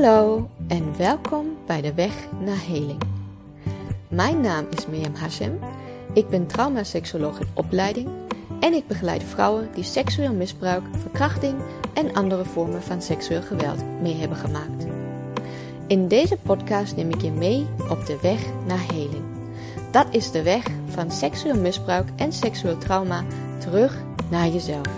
[0.00, 3.02] Hallo en welkom bij de Weg naar Heling.
[4.08, 5.58] Mijn naam is Mirjam Hassem.
[6.12, 8.08] Ik ben traumaseksoloog in opleiding
[8.60, 11.54] en ik begeleid vrouwen die seksueel misbruik, verkrachting
[11.94, 14.86] en andere vormen van seksueel geweld mee hebben gemaakt.
[15.86, 19.24] In deze podcast neem ik je mee op de weg naar heling.
[19.90, 23.24] Dat is de weg van seksueel misbruik en seksueel trauma
[23.58, 24.88] terug naar jezelf.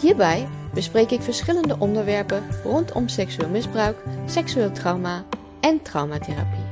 [0.00, 5.26] Hierbij bespreek ik verschillende onderwerpen rondom seksueel misbruik, seksueel trauma
[5.60, 6.68] en traumatherapie.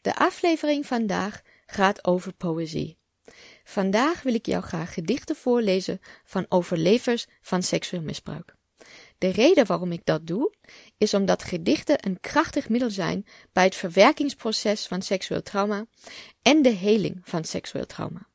[0.00, 2.98] De aflevering vandaag gaat over poëzie.
[3.64, 8.54] Vandaag wil ik jou graag gedichten voorlezen van overlevers van seksueel misbruik.
[9.18, 10.54] De reden waarom ik dat doe,
[10.98, 15.86] is omdat gedichten een krachtig middel zijn bij het verwerkingsproces van seksueel trauma
[16.42, 18.32] en de heling van seksueel trauma.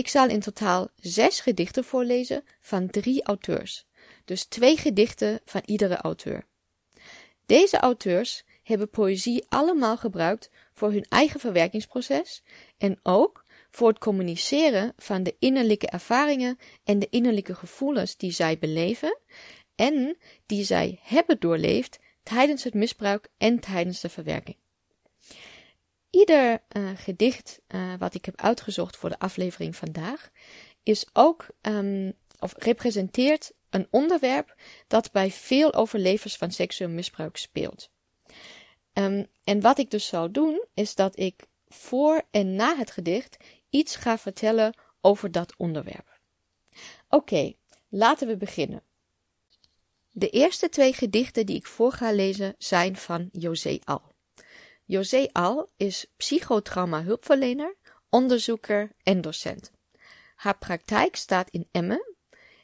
[0.00, 3.86] Ik zal in totaal zes gedichten voorlezen van drie auteurs,
[4.24, 6.46] dus twee gedichten van iedere auteur.
[7.46, 12.42] Deze auteurs hebben poëzie allemaal gebruikt voor hun eigen verwerkingsproces
[12.78, 18.58] en ook voor het communiceren van de innerlijke ervaringen en de innerlijke gevoelens die zij
[18.58, 19.18] beleven
[19.74, 24.56] en die zij hebben doorleefd tijdens het misbruik en tijdens de verwerking.
[26.10, 30.30] Ieder uh, gedicht uh, wat ik heb uitgezocht voor de aflevering vandaag
[30.82, 34.54] is ook um, of representeert een onderwerp
[34.86, 37.90] dat bij veel overlevers van seksueel misbruik speelt.
[38.92, 43.36] Um, en wat ik dus zal doen, is dat ik voor en na het gedicht
[43.70, 46.20] iets ga vertellen over dat onderwerp.
[47.08, 47.52] Oké,
[47.88, 48.82] laten we beginnen.
[50.10, 54.02] De eerste twee gedichten die ik voor ga lezen zijn van José Al.
[54.90, 57.76] José Al is psychotrauma-hulpverlener,
[58.08, 59.70] onderzoeker en docent.
[60.34, 62.14] Haar praktijk staat in Emmen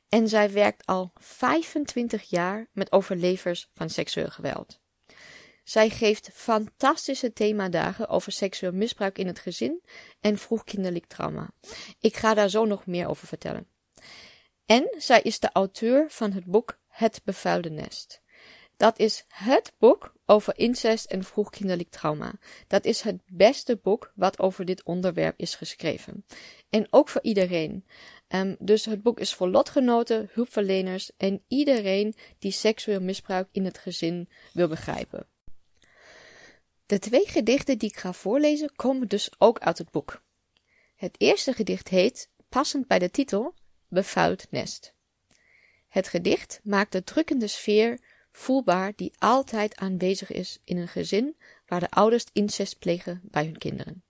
[0.08, 4.81] en zij werkt al 25 jaar met overlevers van seksueel geweld.
[5.65, 9.82] Zij geeft fantastische themadagen over seksueel misbruik in het gezin
[10.20, 11.50] en vroegkinderlijk trauma.
[12.00, 13.69] Ik ga daar zo nog meer over vertellen.
[14.65, 18.25] En zij is de auteur van het boek Het bevuilde nest.
[18.76, 22.32] Dat is het boek over incest en vroegkinderlijk trauma.
[22.66, 26.25] Dat is het beste boek wat over dit onderwerp is geschreven.
[26.70, 27.84] En ook voor iedereen.
[28.28, 33.78] Um, dus het boek is voor lotgenoten, hulpverleners en iedereen die seksueel misbruik in het
[33.78, 35.26] gezin wil begrijpen.
[36.86, 40.22] De twee gedichten die ik ga voorlezen komen dus ook uit het boek.
[40.97, 43.54] Het eerste gedicht heet, passend bij de titel,
[43.88, 44.94] Bevuild Nest.
[45.88, 47.98] Het gedicht maakt de drukkende sfeer
[48.36, 51.36] voelbaar die altijd aanwezig is in een gezin
[51.66, 54.02] waar de ouders incest plegen bij hun kinderen.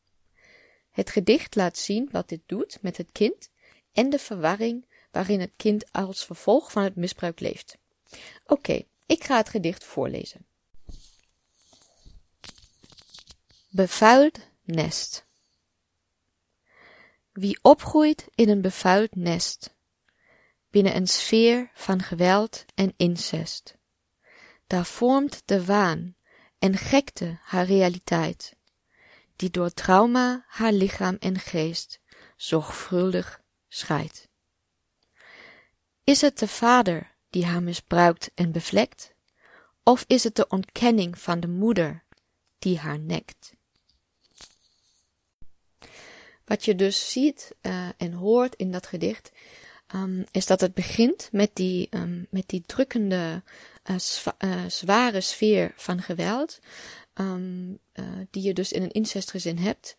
[0.91, 3.51] Het gedicht laat zien wat dit doet met het kind
[3.93, 7.79] en de verwarring waarin het kind als vervolg van het misbruik leeft.
[8.47, 10.47] Oké, ik ga het gedicht voorlezen.
[13.69, 15.27] Bevuild nest.
[17.33, 19.75] Wie opgroeit in een bevuild nest,
[20.71, 23.77] binnen een sfeer van geweld en incest,
[24.69, 26.17] vormt de waan
[26.59, 28.57] en gekte haar realiteit,
[29.37, 32.01] die door trauma haar lichaam en geest
[32.37, 34.29] zorgvuldig scheidt.
[36.05, 39.15] Is het de vader die haar misbruikt en bevlekt,
[39.83, 42.05] of is het de ontkenning van de moeder
[42.59, 43.55] die haar nekt?
[46.45, 49.33] Wat je dus ziet uh, en hoort in dat gedicht,
[49.95, 53.43] um, is dat het begint met die, um, met die drukkende,
[53.91, 56.59] uh, zware sfeer van geweld.
[57.15, 57.79] Um,
[58.31, 59.97] die je dus in een incestgezin hebt.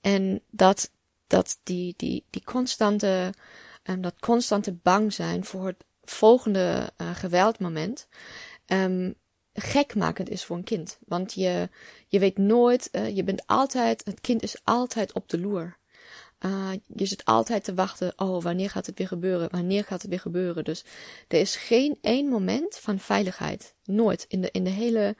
[0.00, 0.90] en dat,
[1.26, 3.34] dat die, die, die constante,
[3.98, 8.08] dat constante bang zijn voor het volgende geweldmoment
[9.54, 10.98] gekmakend is voor een kind.
[11.06, 11.68] Want je,
[12.08, 15.76] je weet nooit, je bent altijd, het kind is altijd op de loer.
[16.44, 19.50] Uh, je zit altijd te wachten, oh, wanneer gaat het weer gebeuren?
[19.50, 20.64] Wanneer gaat het weer gebeuren?
[20.64, 20.84] Dus
[21.28, 23.74] er is geen één moment van veiligheid.
[23.84, 24.24] Nooit.
[24.28, 25.16] In de, in de hele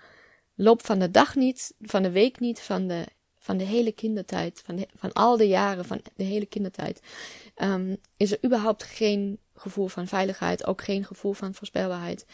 [0.55, 3.07] loop van de dag niet, van de week niet, van de,
[3.39, 7.01] van de hele kindertijd, van, van al de jaren van de hele kindertijd,
[7.57, 12.27] um, is er überhaupt geen gevoel van veiligheid, ook geen gevoel van voorspelbaarheid.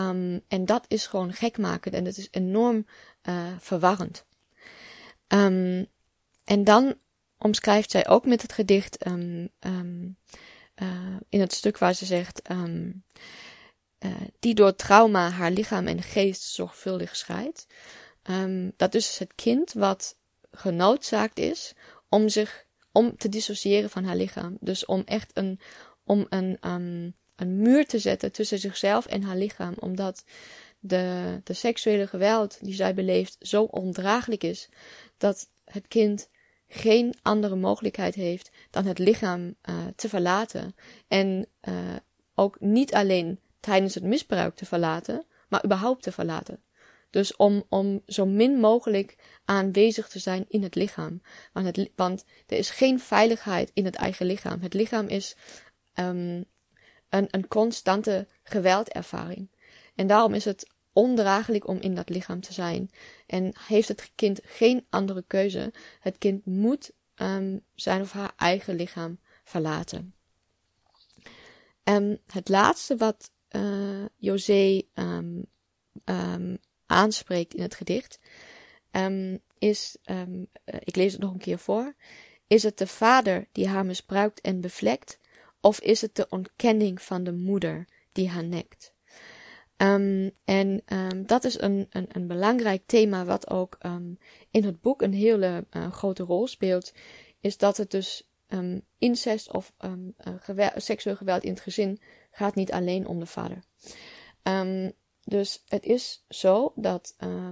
[0.00, 2.86] Um, en dat is gewoon gekmakend en dat is enorm
[3.28, 4.24] uh, verwarrend.
[5.28, 5.86] Um,
[6.44, 6.94] en dan
[7.44, 14.10] omschrijft zij ook met het gedicht um, uh, in het stuk waar ze zegt uh,
[14.38, 17.66] die door trauma haar lichaam en geest zorgvuldig scheidt.
[18.76, 20.16] dat is het kind wat
[20.50, 21.72] genoodzaakt is
[22.08, 24.56] om zich om te dissociëren van haar lichaam.
[24.60, 25.60] Dus om echt een
[26.04, 29.74] om een, een muur te zetten tussen zichzelf en haar lichaam.
[29.78, 30.24] Omdat
[30.78, 34.68] de, de seksuele geweld die zij beleeft zo ondraaglijk is
[35.16, 36.28] dat het kind
[36.68, 40.74] geen andere mogelijkheid heeft dan het lichaam uh, te verlaten.
[41.08, 41.74] En uh,
[42.34, 46.62] ook niet alleen tijdens het misbruik te verlaten, maar überhaupt te verlaten.
[47.10, 51.22] Dus om, om zo min mogelijk aanwezig te zijn in het lichaam.
[51.52, 54.60] Want, het, want er is geen veiligheid in het eigen lichaam.
[54.60, 55.36] Het lichaam is
[55.94, 56.44] um,
[57.08, 59.48] een, een constante geweldervaring.
[59.94, 62.90] En daarom is het ondraaglijk om in dat lichaam te zijn.
[63.26, 65.72] En heeft het kind geen andere keuze.
[66.00, 70.14] Het kind moet um, zijn of haar eigen lichaam verlaten.
[71.84, 75.46] Um, het laatste wat uh, José um,
[76.86, 78.18] aanspreekt in het gedicht
[79.58, 80.22] is, uh,
[80.64, 81.94] ik lees het nog een keer voor,
[82.46, 85.18] is het de vader die haar misbruikt en bevlekt,
[85.60, 88.93] of is het de ontkenning van de moeder die haar nekt?
[89.76, 94.18] Um, en um, dat is een, een, een, belangrijk thema wat ook um,
[94.50, 96.92] in het boek een hele uh, grote rol speelt.
[97.40, 98.28] Is dat het dus
[98.98, 99.72] incest of
[100.38, 102.00] geweld, seksueel geweld in het gezin
[102.30, 103.62] gaat niet alleen om de vader.
[105.24, 107.48] dus het is zo dat uh,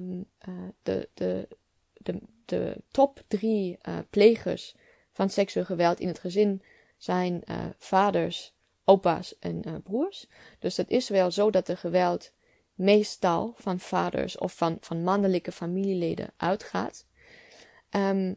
[0.82, 1.48] de, de,
[1.92, 3.78] de, de top drie
[4.10, 4.75] plegers
[5.12, 6.62] van seksueel geweld in het gezin
[6.96, 7.42] zijn
[7.78, 8.54] vaders,
[8.84, 10.26] opa's en uh, broers.
[10.58, 12.32] Dus het is wel zo dat de geweld
[12.75, 17.06] meestal van vaders of van, van mannelijke familieleden uitgaat.
[17.90, 18.37] Um,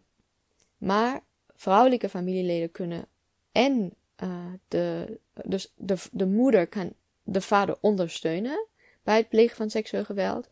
[0.78, 1.24] maar
[1.56, 3.08] vrouwelijke familieleden kunnen
[3.52, 3.94] en
[4.24, 6.94] uh, de, dus de, de moeder kan
[7.24, 8.68] de vader ondersteunen
[9.04, 10.50] bij het plegen van seksueel geweld.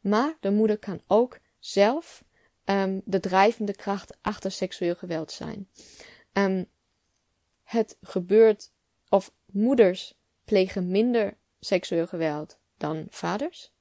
[0.00, 2.24] Maar de moeder kan ook zelf
[2.64, 5.68] um, de drijvende kracht achter seksueel geweld zijn.
[6.32, 6.66] Um,
[7.62, 8.72] het gebeurt
[9.08, 10.14] of moeders
[10.44, 13.72] plegen minder seksueel geweld dan vaders.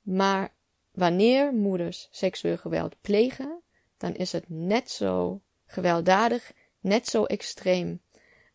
[0.00, 0.54] Maar
[0.90, 3.62] wanneer moeders seksueel geweld plegen,
[3.96, 8.00] dan is het net zo gewelddadig, net zo extreem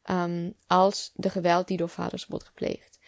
[0.10, 3.00] um, als de geweld die door vaders wordt gepleegd.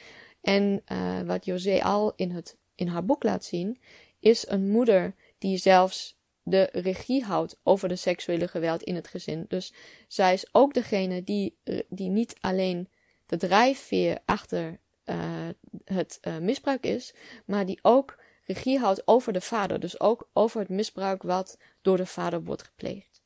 [0.42, 3.80] En uh, wat José al in, het, in haar boek laat zien,
[4.20, 6.17] is een moeder die zelfs
[6.50, 9.46] de regie houdt over de seksuele geweld in het gezin.
[9.48, 9.74] Dus
[10.08, 12.90] zij is ook degene die, eh, die niet alleen
[13.26, 15.48] de drijfveer achter uh,
[15.84, 17.14] het uh, misbruik is,
[17.46, 19.80] maar die ook regie houdt over de vader.
[19.80, 23.22] Dus ook over het misbruik wat door de vader wordt gepleegd.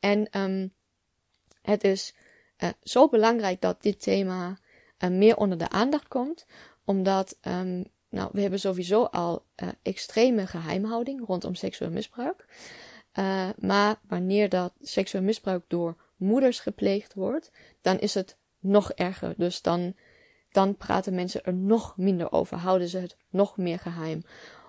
[0.00, 0.72] En um,
[1.62, 2.14] het is
[2.82, 4.58] zo belangrijk dat dit thema
[4.98, 6.46] meer onder de aandacht komt,
[6.84, 12.46] omdat um, nou, we hebben sowieso al uh, extreme geheimhouding rondom seksueel misbruik.
[13.18, 19.34] Uh, maar wanneer dat seksueel misbruik door moeders gepleegd wordt, dan is het nog erger.
[19.36, 19.94] Dus dan,
[20.50, 24.22] dan praten mensen er nog minder over, houden ze het nog meer geheim.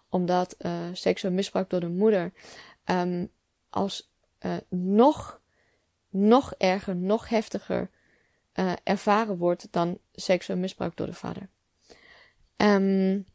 [0.10, 2.34] Omdat uh, seksueel misbruik door de moeder
[2.86, 3.32] um,
[3.70, 4.10] als
[4.70, 5.42] nog,
[6.10, 7.90] nog erger, nog heftiger
[8.84, 11.50] ervaren wordt dan seksueel misbruik door de vader.
[12.62, 13.26] Um,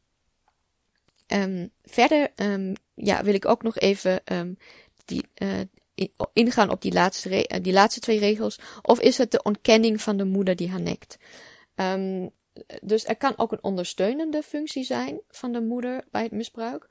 [1.27, 4.57] um, verder um, ja, wil ik ook nog even um,
[5.05, 5.61] die, uh,
[6.33, 8.59] ingaan op die laatste, uh, die laatste twee regels.
[8.83, 11.17] Of is het de ontkenning van de moeder die haar nekt?
[12.83, 16.89] dus er kan ook een ondersteunende functie zijn van de moeder bij het misbruik.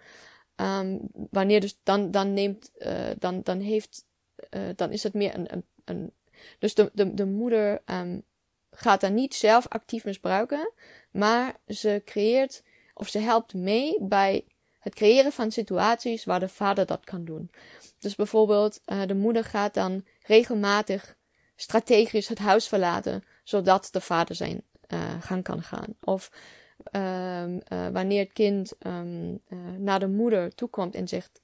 [1.29, 4.05] wanneer dus dan, dan neemt, uh, dan, dan heeft,
[4.75, 6.13] dan is het meer een, een, een
[6.59, 7.81] dus de, de, de moeder
[8.75, 10.71] gaat dan niet zelf actief misbruiken,
[11.11, 12.63] maar ze creëert
[12.93, 14.45] of ze helpt mee bij
[14.79, 17.51] het creëren van situaties waar de vader dat kan doen.
[17.99, 21.15] Dus bijvoorbeeld, uh, de moeder gaat dan regelmatig
[21.55, 25.95] strategisch het huis verlaten, zodat de vader zijn uh, gang kan gaan.
[26.03, 26.31] Of
[26.91, 27.43] uh,
[27.91, 29.41] wanneer het kind um,
[29.77, 31.41] naar de moeder toekomt en zegt: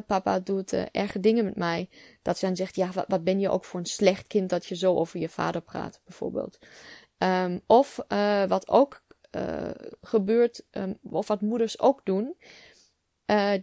[0.00, 1.88] Papa doet erge dingen met mij.
[2.22, 4.76] Dat ze dan zegt: Ja, wat, ben je ook voor een slecht kind dat je
[4.76, 6.58] zo over je vader praat, bijvoorbeeld.
[7.18, 7.96] Um, of
[8.48, 9.02] wat ook
[9.36, 9.70] uh,
[10.00, 12.36] gebeurt, um, of wat moeders ook doen,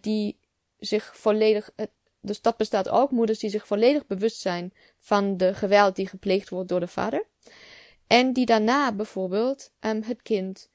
[0.01, 0.39] die
[0.77, 1.71] zich volledig,
[2.21, 6.50] dus dat bestaat ook, moeders die zich volledig bewust zijn van de geweld die gepleegd
[6.50, 7.25] wordt door de vader.
[8.07, 10.69] En die daarna bijvoorbeeld um, het kind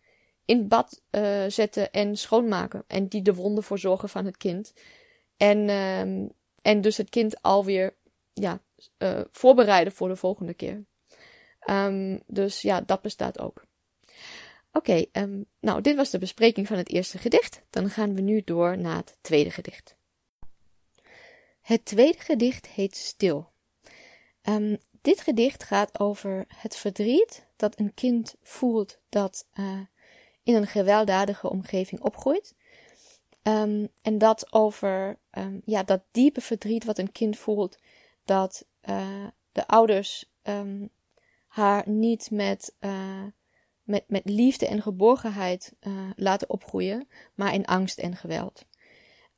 [0.44, 1.02] in bad
[1.48, 2.84] zetten en schoonmaken.
[2.86, 4.72] En die de wonden voor zorgen van het kind.
[5.36, 7.94] En, um, en dus het kind alweer
[8.32, 8.60] ja,
[9.30, 10.84] voorbereiden voor de volgende keer.
[11.70, 13.64] Um, dus ja, dat bestaat ook.
[14.72, 17.62] Oké, ehm, nou, dit was de bespreking van het eerste gedicht.
[17.70, 19.96] Dan gaan we nu door naar het tweede gedicht.
[21.60, 23.52] Het tweede gedicht heet Stil.
[25.04, 29.80] Dit gedicht gaat over het verdriet dat een kind voelt dat uh,
[30.42, 32.54] in een gewelddadige omgeving opgroeit.
[33.42, 37.78] En dat over um, ja, dat diepe verdriet wat een kind voelt
[38.24, 40.90] dat uh, de ouders um,
[41.46, 43.24] haar niet met, uh,
[43.82, 48.64] met, met liefde en geborgenheid uh, laten opgroeien, maar in angst en geweld.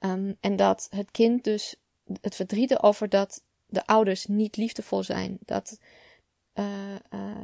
[0.01, 1.77] Um, en dat het kind dus
[2.21, 5.79] het verdriet over dat de ouders niet liefdevol zijn, dat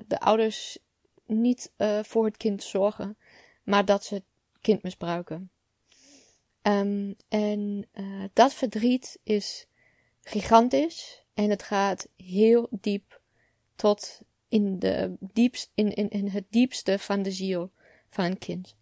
[0.07, 0.79] de ouders
[1.27, 3.17] niet voor het kind zorgen,
[3.63, 4.25] maar dat ze het
[4.61, 5.51] kind misbruiken.
[6.63, 7.89] Um, en
[8.33, 9.67] dat verdriet is
[10.21, 13.21] gigantisch en het gaat heel diep
[13.77, 17.71] tot in, de diepst, in, in, in het diepste van de ziel
[18.11, 18.77] van een kind.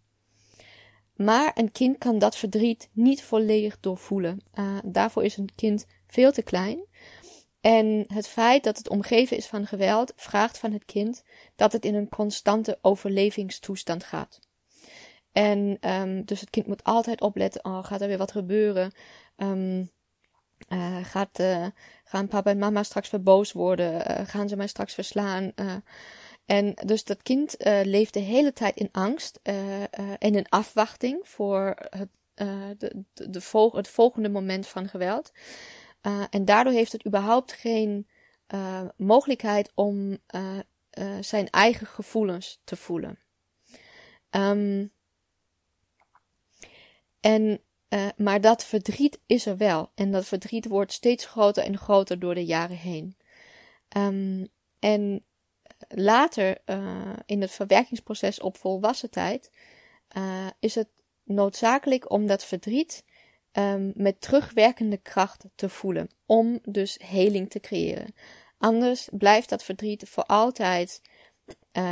[1.15, 4.41] Maar een kind kan dat verdriet niet volledig doorvoelen.
[4.53, 6.85] Uh, daarvoor is een kind veel te klein.
[7.61, 11.23] En het feit dat het omgeven is van geweld vraagt van het kind
[11.55, 14.39] dat het in een constante overlevingstoestand gaat.
[15.31, 18.91] En um, dus het kind moet altijd opletten: oh, gaat er weer wat gebeuren?
[19.37, 19.89] Um,
[20.69, 21.65] uh, gaat, uh,
[22.03, 23.93] gaan papa en mama straks weer boos worden?
[23.93, 25.51] Uh, gaan ze mij straks verslaan?
[26.45, 32.09] en dus dat kind leeft de hele tijd in angst en in afwachting voor het,
[32.77, 35.31] de, de, de vol het volgende moment van geweld.
[36.29, 38.07] en daardoor heeft het überhaupt geen
[38.95, 40.17] mogelijkheid om
[41.19, 43.19] zijn eigen gevoelens te voelen.
[44.29, 44.91] Um,
[47.21, 47.61] en
[47.93, 49.91] uh, maar dat verdriet is er wel.
[49.95, 53.17] En dat verdriet wordt steeds groter en groter door de jaren heen.
[53.97, 54.47] Um,
[54.79, 55.25] en
[55.87, 59.51] later, uh, in het verwerkingsproces op volwassen tijd,
[60.17, 60.87] uh, is het
[61.23, 63.03] noodzakelijk om dat verdriet
[63.51, 66.09] um, met terugwerkende kracht te voelen.
[66.25, 68.13] Om dus heling te creëren.
[68.57, 71.01] Anders blijft dat verdriet voor altijd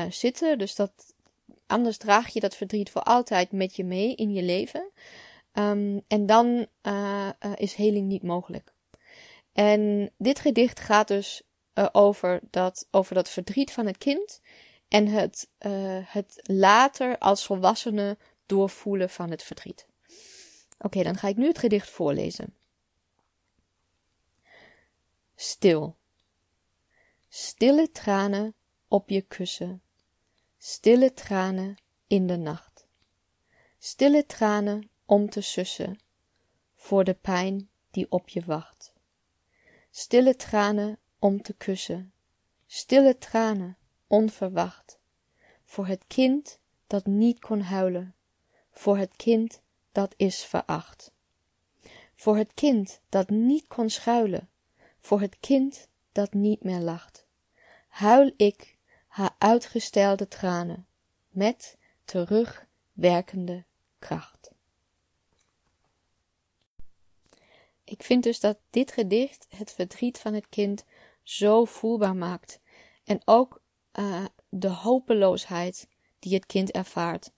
[0.09, 0.57] zitten.
[0.57, 1.13] Dus dat,
[1.69, 4.91] anders draag je dat verdriet voor altijd met je mee in je leven.
[5.53, 8.73] Um, en dan uh, uh, is heling niet mogelijk.
[9.53, 11.41] En dit gedicht gaat dus
[11.73, 14.41] uh, over, dat, over dat verdriet van het kind
[14.87, 15.49] en het,
[16.05, 19.87] het later als volwassene doorvoelen van het verdriet.
[20.79, 22.55] Oké, dan ga ik nu het gedicht voorlezen.
[25.35, 25.95] Stil.
[27.29, 28.53] Stille tranen
[28.87, 29.81] op je kussen.
[30.61, 32.87] Stille tranen in de nacht.
[33.77, 35.99] Stille tranen om te sussen
[36.75, 38.93] voor de pijn die op je wacht.
[39.91, 42.13] Stille tranen om te kussen,
[42.65, 44.99] stille tranen onverwacht,
[45.65, 48.15] voor het kind dat niet kon huilen,
[48.71, 49.61] voor het kind
[49.91, 51.11] dat is veracht.
[52.15, 54.49] Voor het kind dat niet kon schuilen,
[54.99, 57.25] voor het kind dat niet meer lacht,
[57.87, 58.77] huil ik
[59.19, 60.87] haar uitgestelde tranen
[61.29, 63.63] met terugwerkende
[63.99, 64.51] kracht.
[67.83, 70.85] Ik vind dus dat dit gedicht het verdriet van het kind
[71.23, 72.59] zo voelbaar maakt.
[73.03, 73.61] En ook
[73.93, 75.87] uh, de hopeloosheid
[76.19, 77.31] die het kind ervaart.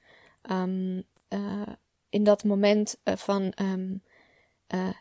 [0.51, 1.61] Um, uh,
[2.09, 4.03] in dat moment uh, van um,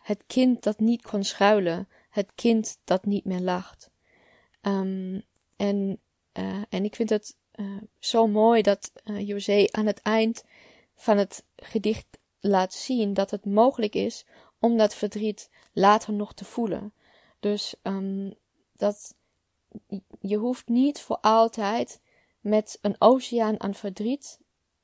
[0.02, 3.90] het kind dat niet kon schuilen, het kind dat niet meer lacht.
[4.62, 5.22] Um,
[5.56, 6.00] en,
[6.68, 7.36] en ik vind het
[7.98, 10.44] zo mooi dat José aan het eind
[10.94, 14.26] van het gedicht laat zien dat het mogelijk is
[14.58, 16.92] om dat verdriet later nog te voelen.
[17.40, 18.34] Dus um,
[18.72, 19.14] dat
[20.20, 22.00] je hoeft niet voor altijd
[22.40, 24.40] met een oceaan aan verdriet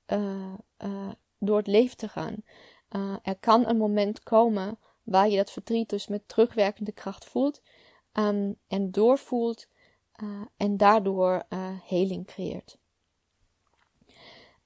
[0.07, 2.37] uh, uh, door het leven te gaan.
[2.91, 7.63] Uh, er kan een moment komen waar je dat verdriet dus met terugwerkende kracht voelt
[8.13, 9.67] um, en doorvoelt
[10.57, 11.43] en daardoor
[11.85, 12.79] heling creëert.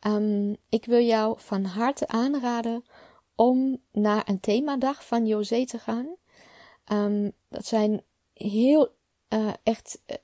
[0.06, 2.84] Um, ik wil jou van harte aanraden
[3.34, 6.16] om naar een themadag van José te gaan.
[6.92, 8.02] Um, dat zijn
[8.34, 8.94] heel
[9.28, 10.16] uh, echt uh,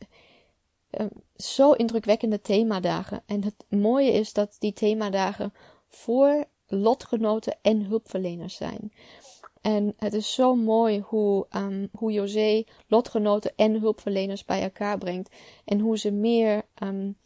[1.00, 1.06] uh,
[1.37, 3.23] zo indrukwekkende themadagen.
[3.26, 5.52] En het mooie is dat die themadagen
[5.88, 8.92] voor lotgenoten en hulpverleners zijn.
[9.67, 15.35] En het is zo mooi hoe, um, hoe José lotgenoten en hulpverleners bij elkaar brengt.
[15.65, 17.17] En hoe ze meer um,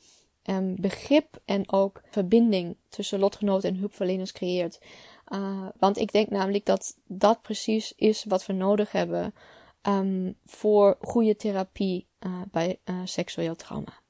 [0.45, 4.81] um, begrip en ook verbinding tussen lotgenoten en hulpverleners creëert.
[5.29, 9.35] Uh, want ik denk namelijk dat dat precies is wat we nodig hebben
[10.45, 14.01] voor goede therapie uh, bij uh, seksueel trauma.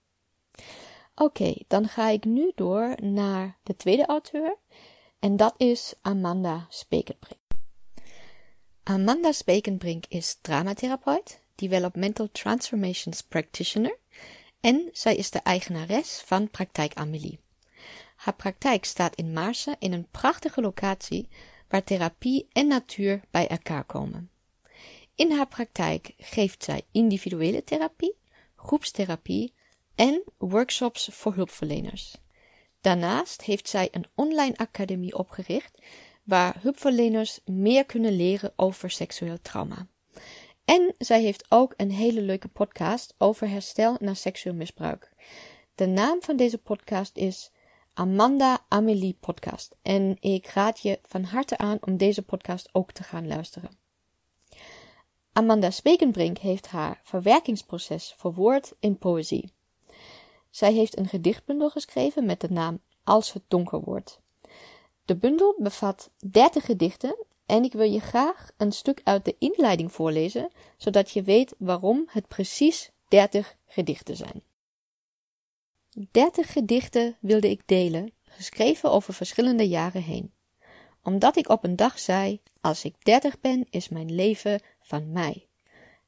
[1.15, 4.57] Oké, dan ga ik nu door naar de tweede auteur.
[5.19, 7.39] En dat is Amanda Spekenbrink.
[8.83, 13.99] Amanda Spekenbrink is dramatherapeut Developmental Transformations Practitioner
[14.61, 17.39] en zij is de eigenares van Praktijk Amelie.
[18.17, 21.29] Haar praktijk staat in Maarsen in een prachtige locatie
[21.69, 24.31] waar therapie en natuur bij elkaar komen.
[25.15, 28.17] In haar praktijk geeft zij individuele therapie,
[28.57, 29.53] groepstherapie
[29.95, 32.17] en workshops voor hulpverleners.
[32.81, 35.79] Daarnaast heeft zij een online academie opgericht
[36.31, 39.87] waar hulpverleners meer kunnen leren over seksueel trauma.
[40.65, 45.13] En zij heeft ook een hele leuke podcast over herstel na seksueel misbruik.
[45.75, 47.51] De naam van deze podcast is
[47.95, 49.77] Amanda Amelie Podcast.
[49.83, 53.71] En ik raad je van harte aan om deze podcast ook te gaan luisteren.
[55.33, 59.53] Amanda Spekenbrink heeft haar verwerkingsproces verwoord in poëzie.
[60.51, 64.21] Zij heeft een gedichtbundel geschreven met de naam Als het donker wordt.
[65.11, 69.93] De bundel bevat 30 gedichten en ik wil je graag een stuk uit de inleiding
[69.93, 74.43] voorlezen, zodat je weet waarom het precies 30 gedichten zijn.
[76.11, 80.33] 30 gedichten wilde ik delen, geschreven over verschillende jaren heen.
[81.02, 85.47] Omdat ik op een dag zei: Als ik 30 ben, is mijn leven van mij.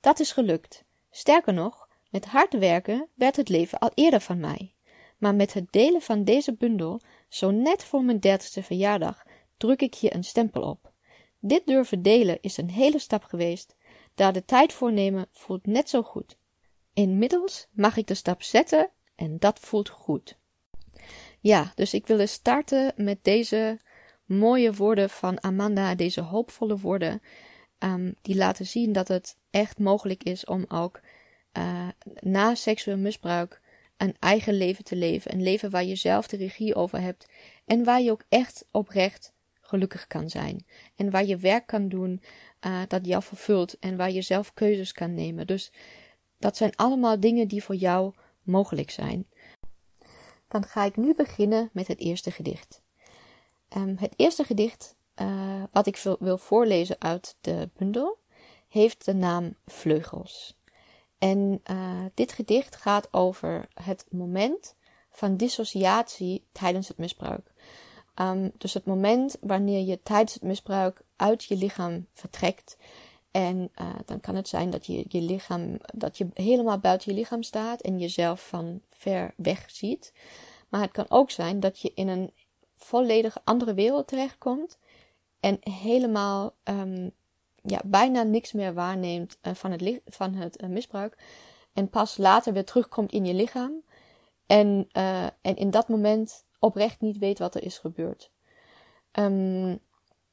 [0.01, 0.85] Dat is gelukt.
[1.11, 4.75] Sterker nog, met hard werken werd het leven al eerder van mij.
[5.19, 7.01] Maar met het delen van deze bundel,
[7.33, 9.23] zo net voor mijn dertigste verjaardag,
[9.57, 10.93] druk ik je een stempel op.
[11.39, 13.77] Dit durven delen is een hele stap geweest.
[14.15, 16.37] Daar de tijd voor nemen voelt net zo goed.
[16.95, 20.39] Inmiddels mag ik de stap zetten en dat voelt goed.
[21.41, 23.81] Ja, dus ik wilde starten met deze
[24.25, 27.23] mooie woorden van Amanda, deze hoopvolle woorden,
[27.79, 31.01] um, die laten zien dat het echt mogelijk is om ook
[31.59, 31.89] uh,
[32.21, 33.62] na seksueel misbruik
[33.97, 35.33] een eigen leven te leven.
[35.33, 37.29] Een leven waar je zelf de regie over hebt
[37.65, 40.67] en waar je ook echt oprecht gelukkig kan zijn.
[40.97, 42.23] En waar je werk kan doen
[42.67, 45.47] uh, dat jou vervult en waar je zelf keuzes kan nemen.
[45.47, 45.73] Dus
[46.39, 49.27] dat zijn allemaal dingen die voor jou mogelijk zijn.
[50.49, 52.83] Dan ga ik nu beginnen met het eerste gedicht.
[53.77, 58.19] Um, het eerste gedicht uh, wat ik wil voorlezen uit de bundel
[58.69, 60.57] heeft de naam Vleugels.
[61.23, 64.75] En uh, dit gedicht gaat over het moment
[65.11, 67.53] van dissociatie tijdens het misbruik.
[68.15, 72.77] Um, dus het moment wanneer je tijdens het misbruik uit je lichaam vertrekt.
[73.31, 77.19] En uh, dan kan het zijn dat je je lichaam, dat je helemaal buiten je
[77.19, 80.13] lichaam staat en jezelf van ver weg ziet.
[80.69, 82.33] Maar het kan ook zijn dat je in een
[82.75, 84.79] volledig andere wereld terechtkomt
[85.41, 87.13] en helemaal um,
[87.63, 91.17] ja, bijna niks meer waarneemt uh, van het, van het uh, misbruik.
[91.73, 93.83] En pas later weer terugkomt in je lichaam.
[94.47, 98.31] En, uh, en in dat moment oprecht niet weet wat er is gebeurd.
[99.13, 99.81] Um,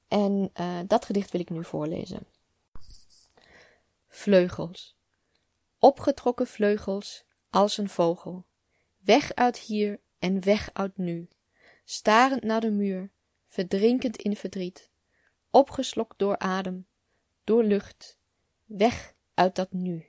[0.07, 0.51] en
[0.87, 2.27] dat gedicht wil ik nu voorlezen.
[4.07, 4.97] Vleugels.
[5.79, 8.45] Opgetrokken vleugels als een vogel.
[8.97, 11.27] Weg uit hier en weg uit nu.
[11.85, 13.11] Starend naar de muur,
[13.47, 14.89] verdrinkend in verdriet.
[15.51, 16.85] Opgeslokt door adem,
[17.49, 18.19] door lucht,
[18.65, 20.05] weg uit dat nu.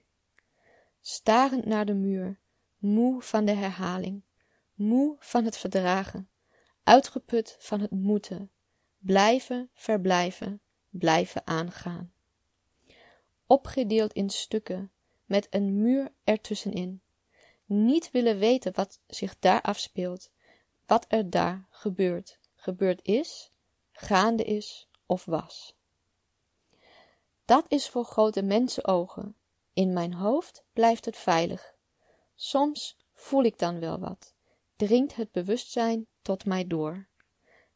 [1.00, 2.40] Starend naar de muur,
[2.78, 4.22] moe van de herhaling,
[4.74, 6.28] moe van het verdragen,
[6.82, 8.50] uitgeput van het moeten,
[8.98, 12.12] blijven, verblijven, blijven aangaan.
[13.46, 14.92] Opgedeeld in stukken,
[15.24, 17.02] met een muur ertussenin,
[17.64, 20.30] niet willen weten wat zich daar afspeelt,
[20.86, 23.50] wat er daar gebeurt, gebeurd is,
[23.92, 25.78] gaande is of was.
[27.50, 29.36] Dat is voor grote mensenogen.
[29.72, 31.74] In mijn hoofd blijft het veilig.
[32.34, 34.34] Soms voel ik dan wel wat,
[34.76, 37.08] dringt het bewustzijn tot mij door.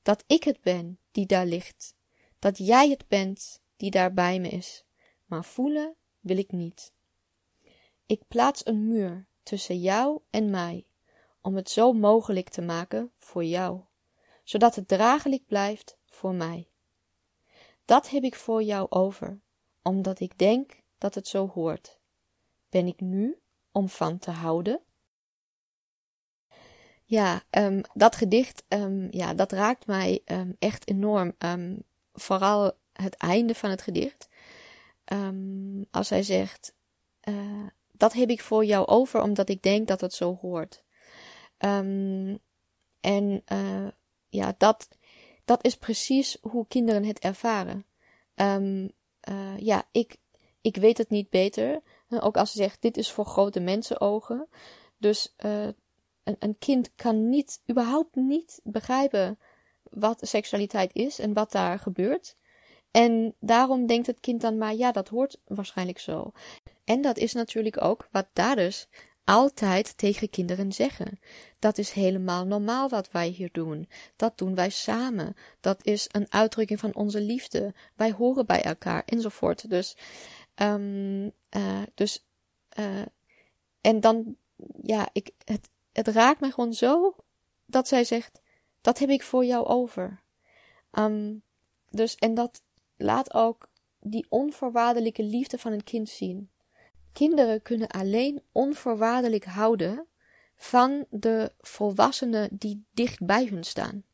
[0.03, 1.95] Dat ik het ben die daar ligt,
[2.39, 4.85] dat jij het bent die daar bij me is,
[5.25, 6.93] maar voelen wil ik niet.
[8.07, 10.87] Ik plaats een muur tussen jou en mij,
[11.41, 13.81] om het zo mogelijk te maken voor jou,
[14.45, 16.69] zodat het draaglijk blijft voor mij.
[17.85, 19.43] Dat heb ik voor jou over,
[19.85, 21.99] omdat ik denk dat het zo hoort.
[22.69, 23.39] Ben ik nu
[23.73, 24.81] om van te houden?
[27.05, 31.35] Ja, um, dat gedicht, um, ja, dat raakt mij um, echt enorm.
[32.13, 34.29] vooral het einde van het gedicht.
[35.91, 36.75] als hij zegt,
[37.29, 40.85] uh, dat heb ik voor jou over, omdat ik denk dat het zo hoort.
[43.01, 43.89] en uh,
[44.29, 44.89] ja, dat,
[45.45, 47.87] dat is precies hoe kinderen het ervaren.
[49.29, 50.17] Uh, ja, ik,
[50.61, 51.83] ik weet het niet beter.
[52.09, 54.49] Ook als ze zegt, dit is voor grote mensenogen.
[54.99, 55.69] Dus uh,
[56.25, 59.39] een, een kind kan niet, überhaupt niet begrijpen
[59.83, 62.37] wat seksualiteit is en wat daar gebeurt.
[62.91, 66.33] En daarom denkt het kind dan maar, ja, dat hoort waarschijnlijk zo.
[66.85, 68.87] En dat is natuurlijk ook wat daders
[69.25, 71.21] altijd tegen kinderen zeggen.
[71.59, 73.89] Dat is helemaal normaal wat wij hier doen.
[74.17, 75.37] Dat doen wij samen.
[75.61, 77.75] Dat is een uitdrukking van onze liefde.
[77.95, 79.71] Wij horen bij elkaar enzovoort.
[79.71, 79.97] Dus,
[80.57, 81.25] um,
[81.57, 82.25] uh, dus,
[82.79, 83.03] uh,
[83.81, 84.37] en dan,
[84.83, 87.17] ja, ik, het, het raakt me gewoon zo
[87.67, 88.41] dat zij zegt:
[88.81, 90.23] Dat heb ik voor jou over.
[90.93, 91.43] Um,
[91.91, 92.63] dus, en dat
[92.97, 93.69] laat ook
[94.01, 96.51] die onvoorwaardelijke liefde van een kind zien.
[97.15, 100.07] Kinderen kunnen alleen onvoorwaardelijk houden
[100.57, 104.05] van de volwassenen die dicht bij hun staan.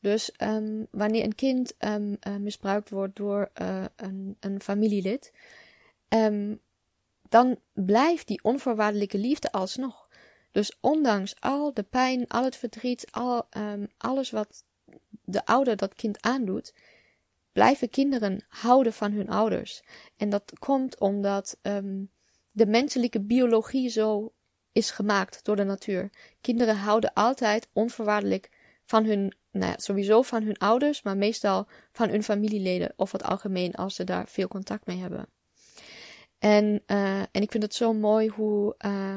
[0.00, 5.32] Dus um, wanneer een kind um, uh, misbruikt wordt door uh, een, een, familielid,
[6.08, 6.60] um,
[7.28, 10.08] dan blijft die onvoorwaardelijke liefde alsnog.
[10.50, 13.48] Dus ondanks al de pijn, al het verdriet, al,
[13.96, 14.64] alles wat
[15.24, 16.74] de ouder dat kind aandoet,
[17.52, 19.82] blijven kinderen houden van hun ouders.
[20.16, 21.58] En dat komt omdat
[22.54, 24.32] de menselijke biologie zo
[24.72, 26.10] is gemaakt door de natuur.
[26.40, 28.50] Kinderen houden altijd onvoorwaardelijk
[28.84, 33.22] van hun, nou ja, sowieso van hun ouders, maar meestal van hun familieleden of het
[33.22, 35.26] algemeen als ze daar veel contact mee hebben.
[36.38, 39.16] En, uh, en ik vind het zo mooi hoe, uh,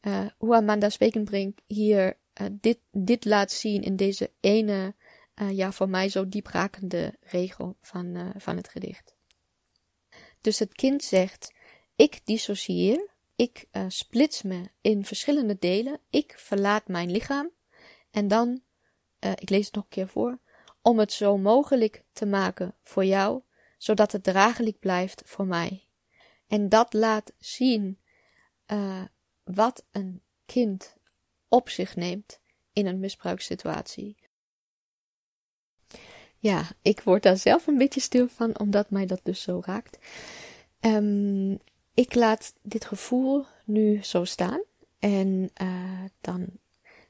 [0.00, 2.16] uh, hoe Amanda Spekenbrink hier
[2.52, 4.94] dit, dit laat zien in deze ene,
[5.50, 9.16] ja, voor mij zo dieprakende regel van, van het gedicht.
[10.40, 11.52] Dus het kind zegt:
[11.98, 17.50] ik dissocieer, ik uh, splits me in verschillende delen, ik verlaat mijn lichaam
[18.10, 18.62] en dan,
[19.20, 20.38] uh, ik lees het nog een keer voor,
[20.82, 23.42] om het zo mogelijk te maken voor jou,
[23.78, 25.86] zodat het draaglijk blijft voor mij.
[26.46, 27.98] En dat laat zien
[28.66, 29.04] uh,
[29.44, 30.96] wat een kind
[31.48, 32.40] op zich neemt
[32.72, 34.16] in een misbruikssituatie.
[36.38, 39.98] Ja, ik word daar zelf een beetje stil van, omdat mij dat dus zo raakt.
[40.80, 41.58] Um,
[41.98, 44.62] ik laat dit gevoel nu zo staan
[44.98, 46.46] en uh, dan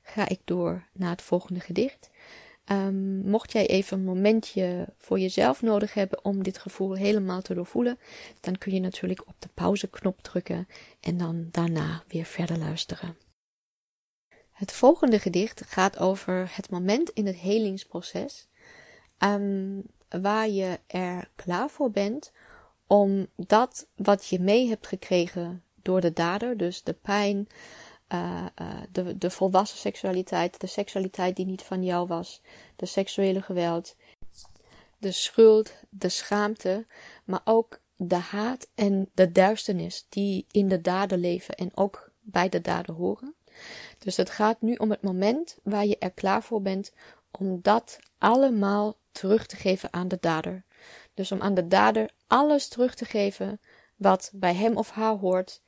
[0.03, 2.11] ga ik door naar het volgende gedicht.
[2.72, 7.55] Um, mocht jij even een momentje voor jezelf nodig hebben om dit gevoel helemaal te
[7.55, 7.98] doorvoelen,
[8.40, 10.68] dan kun je natuurlijk op de pauzeknop drukken
[11.01, 13.16] en dan daarna weer verder luisteren.
[14.53, 18.48] Het volgende gedicht gaat over het moment in het helingsproces
[19.18, 22.33] um, waar je er klaar voor bent
[22.88, 27.48] om dat wat je mee hebt gekregen door de dader, dus de pijn,
[28.12, 32.42] uh, uh, de, de volwassen seksualiteit, de seksualiteit die niet van jou was,
[32.77, 33.96] de seksuele geweld,
[34.98, 36.87] de schuld, de schaamte,
[37.24, 42.48] maar ook de haat en de duisternis die in de dader leven en ook bij
[42.48, 43.35] de dader horen.
[43.98, 46.92] Dus het gaat nu om het moment waar je er klaar voor bent
[47.31, 50.64] om dat allemaal terug te geven aan de dader.
[51.18, 53.61] Dus om aan de dader alles terug te geven
[53.96, 55.62] wat bij hem of haar hoort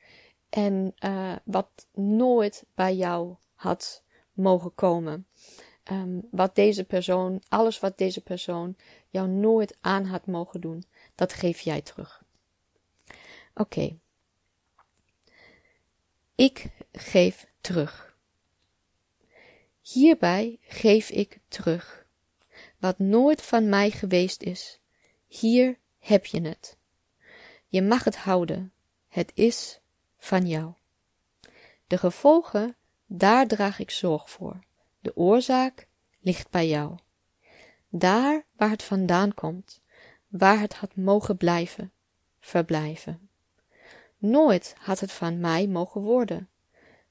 [0.49, 5.27] en uh, wat nooit bij jou had mogen komen.
[5.91, 8.77] Um, wat deze persoon, alles wat deze persoon
[9.09, 10.83] jou nooit aan had mogen doen,
[11.15, 12.23] dat geef jij terug.
[13.53, 13.97] Oké.
[16.35, 18.15] Ik geef terug.
[19.81, 22.05] Hierbij geef ik terug
[22.79, 24.80] wat nooit van mij geweest is.
[25.31, 26.77] Hier heb je het.
[27.67, 28.73] Je mag het houden.
[29.07, 29.79] Het is
[30.17, 30.73] van jou.
[31.87, 34.59] De gevolgen, daar draag ik zorg voor.
[34.99, 35.87] De oorzaak
[36.19, 36.97] ligt bij jou.
[37.89, 39.81] Daar waar het vandaan komt,
[40.27, 41.91] waar het had mogen blijven,
[42.39, 43.29] verblijven.
[44.17, 46.49] Nooit had het van mij mogen worden.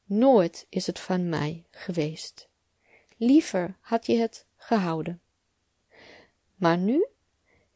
[0.04, 2.48] Nooit is het van mij geweest.
[3.16, 5.20] Liever had je het gehouden.
[6.54, 7.06] Maar nu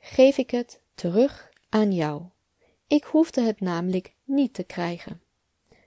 [0.05, 2.23] geef ik het terug aan jou.
[2.87, 5.23] Ik hoefde het namelijk niet te krijgen.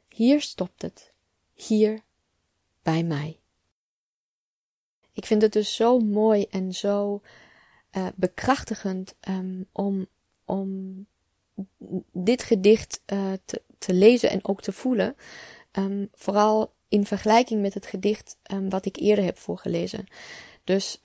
[0.10, 1.12] Hier stopt het.
[1.54, 2.02] Hier
[2.82, 3.40] bij mij.
[5.14, 7.22] Ik vind het dus zo mooi en zo
[7.92, 10.08] uh, bekrachtigend um, om,
[10.46, 11.06] om
[12.12, 15.16] dit gedicht uh, te, te, lezen en ook te voelen.
[15.72, 18.38] Um, vooral in vergelijking met het gedicht
[18.70, 20.06] wat ik eerder heb voorgelezen.
[20.64, 21.02] Dus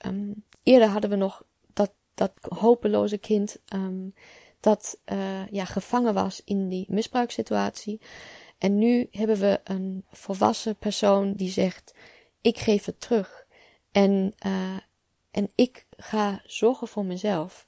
[0.63, 1.43] eerder hadden we nog
[2.13, 4.13] dat hopeloze kind um,
[4.63, 8.01] dat uh, ja, gevangen was in die misbruikssituatie.
[8.57, 11.93] En nu hebben we een volwassen persoon die zegt:
[12.41, 13.45] Ik geef het terug.
[13.91, 14.77] En, uh,
[15.31, 17.65] en ik ga zorgen voor mezelf.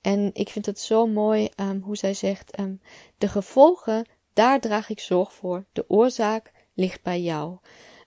[0.00, 2.80] En ik vind het zo mooi um, hoe zij zegt: um,
[3.18, 5.64] De gevolgen, daar draag ik zorg voor.
[5.72, 7.58] De oorzaak ligt bij jou.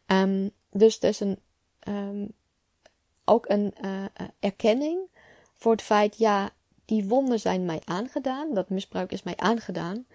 [0.08, 1.39] Um, dus er is een,
[3.26, 4.06] ook een uh,
[4.39, 5.10] erkenning
[5.65, 6.49] voor het feit, ja,
[6.86, 10.06] die wonden zijn mij aangedaan, dat misbruik is mij aangedaan.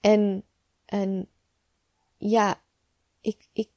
[0.00, 0.44] En,
[0.84, 1.28] en
[2.16, 2.60] ja,
[3.20, 3.68] ik, ik,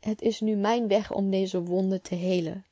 [0.00, 2.64] het is nu mijn weg om deze wonden te helen.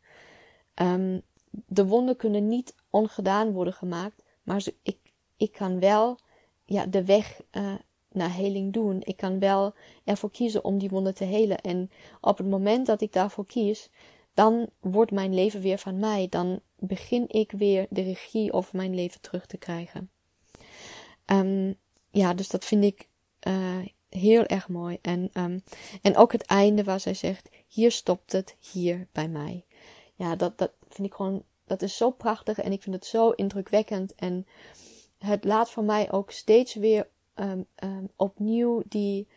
[0.74, 4.98] Um, de wonden kunnen niet ongedaan worden gemaakt, maar ik,
[5.36, 6.18] ik kan wel
[6.64, 7.74] ja, de weg uh,
[8.12, 9.00] naar heling doen.
[9.04, 11.60] Ik kan wel ervoor kiezen om die wonden te helen.
[11.60, 11.90] En
[12.20, 13.90] op het moment dat ik daarvoor kies,
[14.38, 16.26] dan wordt mijn leven weer van mij.
[16.30, 20.10] Dan begin ik weer de regie over mijn leven terug te krijgen.
[21.26, 21.76] Um,
[22.10, 23.08] ja, dus dat vind ik
[23.48, 24.98] uh, heel erg mooi.
[25.02, 25.62] En, um,
[26.02, 29.64] en ook het einde waar zij zegt: Hier stopt het, hier bij mij.
[30.14, 33.30] Ja, dat, dat vind ik gewoon, dat is zo prachtig en ik vind het zo
[33.30, 34.14] indrukwekkend.
[34.14, 34.46] En
[35.18, 37.66] het laat voor mij ook steeds weer um,
[38.16, 39.28] opnieuw die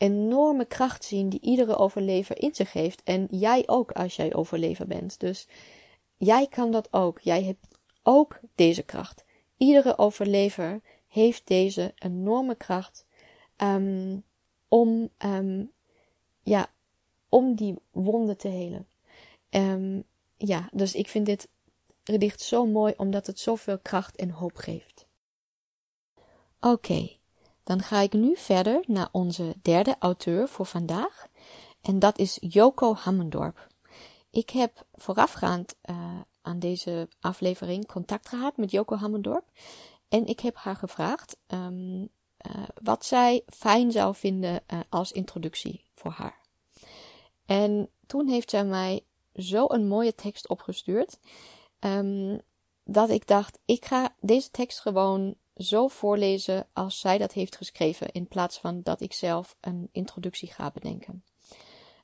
[0.00, 3.02] enorme kracht zien die iedere overlever in zich heeft.
[3.02, 5.20] En jij ook als jij overlever bent.
[5.20, 5.46] Dus
[6.16, 7.18] jij kan dat ook.
[7.18, 7.66] Jij hebt
[8.02, 9.24] ook deze kracht.
[9.56, 13.06] Iedere overlever heeft deze enorme kracht
[13.56, 14.24] um,
[14.68, 15.72] om, um,
[16.42, 16.70] ja,
[17.28, 18.88] om die wonden te helen.
[19.50, 20.04] Um,
[20.36, 21.48] ja, dus ik vind dit
[22.04, 25.06] gedicht zo mooi omdat het zoveel kracht en hoop geeft.
[26.60, 27.19] Oké,
[27.64, 31.26] dan ga ik nu verder naar onze derde auteur voor vandaag.
[31.80, 33.68] En dat is Joko Hammendorp.
[34.30, 39.44] Ik heb voorafgaand uh, aan deze aflevering contact gehad met Joko Hammendorp.
[40.08, 45.84] En ik heb haar gevraagd um, uh, wat zij fijn zou vinden uh, als introductie
[45.94, 46.40] voor haar.
[47.46, 51.18] En toen heeft zij mij zo een mooie tekst opgestuurd.
[51.80, 52.40] Um,
[52.84, 58.12] dat ik dacht, ik ga deze tekst gewoon zo voorlezen als zij dat heeft geschreven,
[58.12, 61.24] in plaats van dat ik zelf een introductie ga bedenken.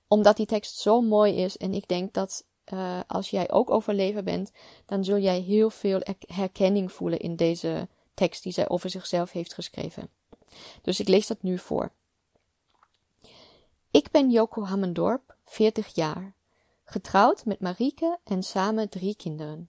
[0.08, 4.22] Omdat die tekst zo mooi is en ik denk dat uh, als jij ook overlever
[4.22, 4.52] bent,
[4.86, 9.54] dan zul jij heel veel herkenning voelen in deze tekst die zij over zichzelf heeft
[9.54, 10.08] geschreven.
[10.82, 11.92] Dus ik lees dat nu voor.
[13.90, 16.34] Ik ben Joko Hammendorp, 40 jaar,
[16.84, 19.68] getrouwd met Marieke en samen drie kinderen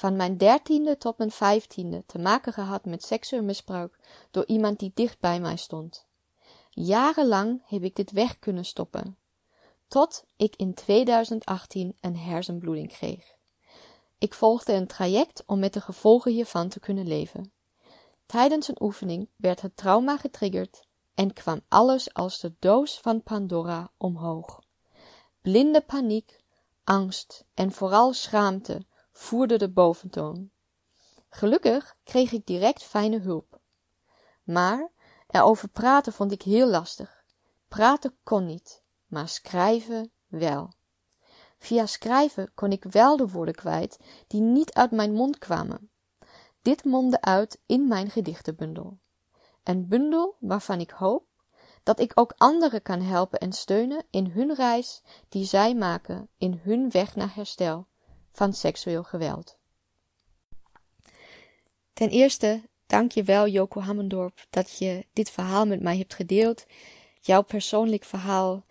[0.00, 3.98] van mijn dertiende tot mijn vijftiende te maken gehad met seksueel misbruik
[4.30, 6.06] door iemand die dicht bij mij stond.
[6.70, 9.16] Jarenlang heb ik dit weg kunnen stoppen,
[9.88, 13.34] tot ik in 2018 een hersenbloeding kreeg.
[14.18, 17.52] Ik volgde een traject om met de gevolgen hiervan te kunnen leven.
[18.26, 23.90] Tijdens een oefening werd het trauma getriggerd en kwam alles als de doos van Pandora
[23.96, 24.60] omhoog.
[25.42, 26.40] Blinde paniek,
[26.84, 28.88] angst en vooral schaamte
[29.20, 30.50] voerde de boventoon.
[31.28, 33.60] Gelukkig kreeg ik direct fijne hulp.
[34.42, 34.90] Maar
[35.26, 37.24] erover praten vond ik heel lastig.
[37.68, 40.72] Praten kon niet, maar schrijven wel.
[41.58, 45.90] Via schrijven kon ik wel de woorden kwijt die niet uit mijn mond kwamen.
[46.62, 48.98] Dit mondde uit in mijn gedichtenbundel.
[49.62, 51.24] Een bundel waarvan ik hoop
[51.82, 56.60] dat ik ook anderen kan helpen en steunen in hun reis die zij maken in
[56.62, 57.88] hun weg naar herstel
[58.32, 59.58] van seksueel geweld.
[61.92, 66.66] Ten eerste, dank je wel, Joko Hammendorp, dat je dit verhaal met mij hebt gedeeld.
[67.20, 68.64] Jouw persoonlijk verhaal,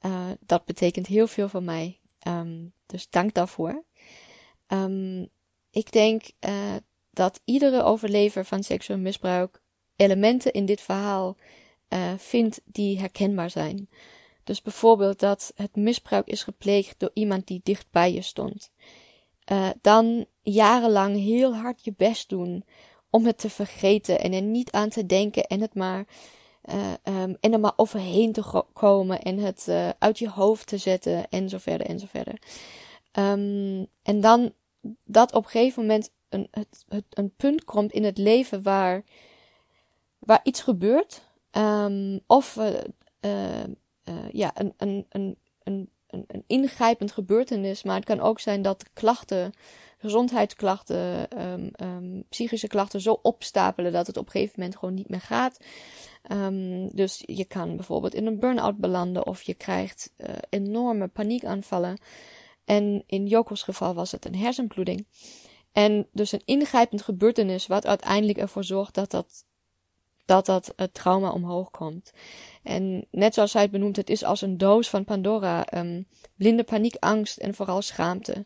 [0.00, 2.00] uh, dat betekent heel veel voor mij.
[2.26, 3.84] Um, dus dank daarvoor.
[4.68, 5.28] Um,
[5.70, 6.74] ik denk uh,
[7.10, 9.60] dat iedere overlever van seksueel misbruik
[9.96, 11.36] elementen in dit verhaal
[11.88, 13.88] uh, vindt die herkenbaar zijn.
[14.44, 18.70] Dus bijvoorbeeld dat het misbruik is gepleegd door iemand die dicht bij je stond.
[19.52, 22.64] Uh, dan jarenlang heel hard je best doen
[23.10, 26.04] om het te vergeten en er niet aan te denken en het maar,
[26.64, 30.78] uh, um, en er maar overheen te komen en het uh, uit je hoofd te
[30.78, 32.34] zetten en zo verder en zo verder.
[33.12, 34.52] Um, en dan
[35.04, 39.04] dat op een gegeven moment een, het, een punt komt in het leven waar,
[40.18, 41.22] waar iets gebeurt.
[41.50, 42.58] Um, of
[44.30, 45.90] ja, een, een, een, een
[46.26, 49.52] een, ingrijpend gebeurtenis, maar het kan ook zijn dat klachten,
[49.98, 55.08] gezondheidsklachten, um, um, psychische klachten zo opstapelen dat het op een gegeven moment gewoon niet
[55.08, 55.58] meer gaat.
[56.32, 61.98] Um, dus je kan bijvoorbeeld in een burn-out belanden of je krijgt uh, enorme paniekaanvallen.
[62.64, 65.06] En in Joko's geval was het een hersenbloeding.
[65.72, 69.44] En dus een ingrijpend gebeurtenis wat uiteindelijk ervoor zorgt dat dat,
[70.24, 72.12] dat, dat het trauma omhoog komt.
[72.66, 75.66] En net zoals hij het benoemt, het is als een doos van Pandora.
[75.74, 78.44] Um, blinde paniek, angst en vooral schaamte.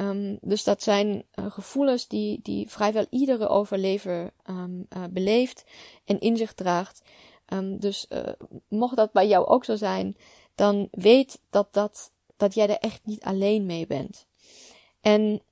[0.00, 5.64] Um, dus dat zijn uh, gevoelens die, die vrijwel iedere overlever um, uh, beleeft
[6.04, 7.02] en in zich draagt.
[7.78, 8.20] dus uh,
[8.68, 10.16] mocht dat bij jou ook zo zijn,
[10.54, 14.26] dan weet dat, dat, dat jij er echt niet alleen mee bent.
[15.00, 15.42] En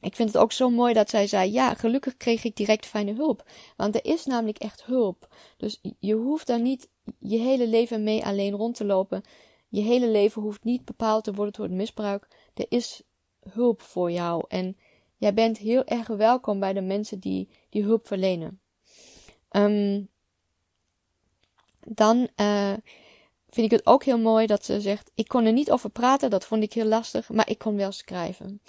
[0.00, 3.14] ik vind het ook zo mooi dat zij zei: Ja, gelukkig kreeg ik direct fijne
[3.14, 3.44] hulp.
[3.76, 5.28] Want er is namelijk echt hulp.
[5.56, 9.22] Dus je hoeft daar niet je hele leven mee alleen rond te lopen.
[9.68, 12.28] Je hele leven hoeft niet bepaald te worden door het misbruik.
[12.54, 13.02] Er is
[13.50, 14.44] hulp voor jou.
[14.48, 14.76] En
[15.16, 18.60] jij bent heel erg welkom bij de mensen die die hulp verlenen.
[19.50, 20.08] Um,
[21.80, 22.72] dan uh,
[23.48, 26.30] vind ik het ook heel mooi dat ze zegt: Ik kon er niet over praten,
[26.30, 28.60] dat vond ik heel lastig, maar ik kon wel schrijven.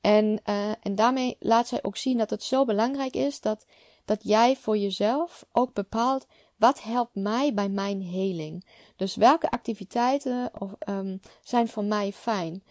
[0.00, 3.66] En, uh, en daarmee laat zij ook zien dat het zo belangrijk is dat,
[4.04, 6.26] dat jij voor jezelf ook bepaalt
[6.60, 8.64] wat helpt mij bij mijn heling.
[8.96, 12.64] Dus welke activiteiten of, um, zijn voor mij fijn.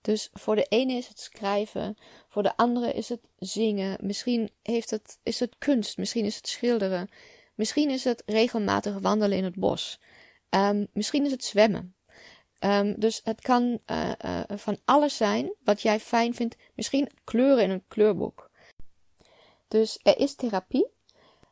[0.00, 1.96] Dus voor de ene is het schrijven,
[2.28, 6.48] voor de andere is het zingen, misschien heeft het, is het kunst, misschien is het
[6.48, 7.08] schilderen,
[7.54, 10.00] misschien is het regelmatig wandelen in het bos,
[10.50, 11.94] um, misschien is het zwemmen.
[12.60, 17.64] Um, dus het kan uh, uh, van alles zijn wat jij fijn vindt, misschien kleuren
[17.64, 18.50] in een kleurboek.
[19.68, 20.86] Dus er is therapie,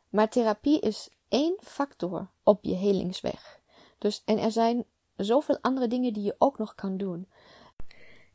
[0.09, 3.61] maar therapie is één factor op je helingsweg.
[3.97, 7.27] Dus, en er zijn zoveel andere dingen die je ook nog kan doen.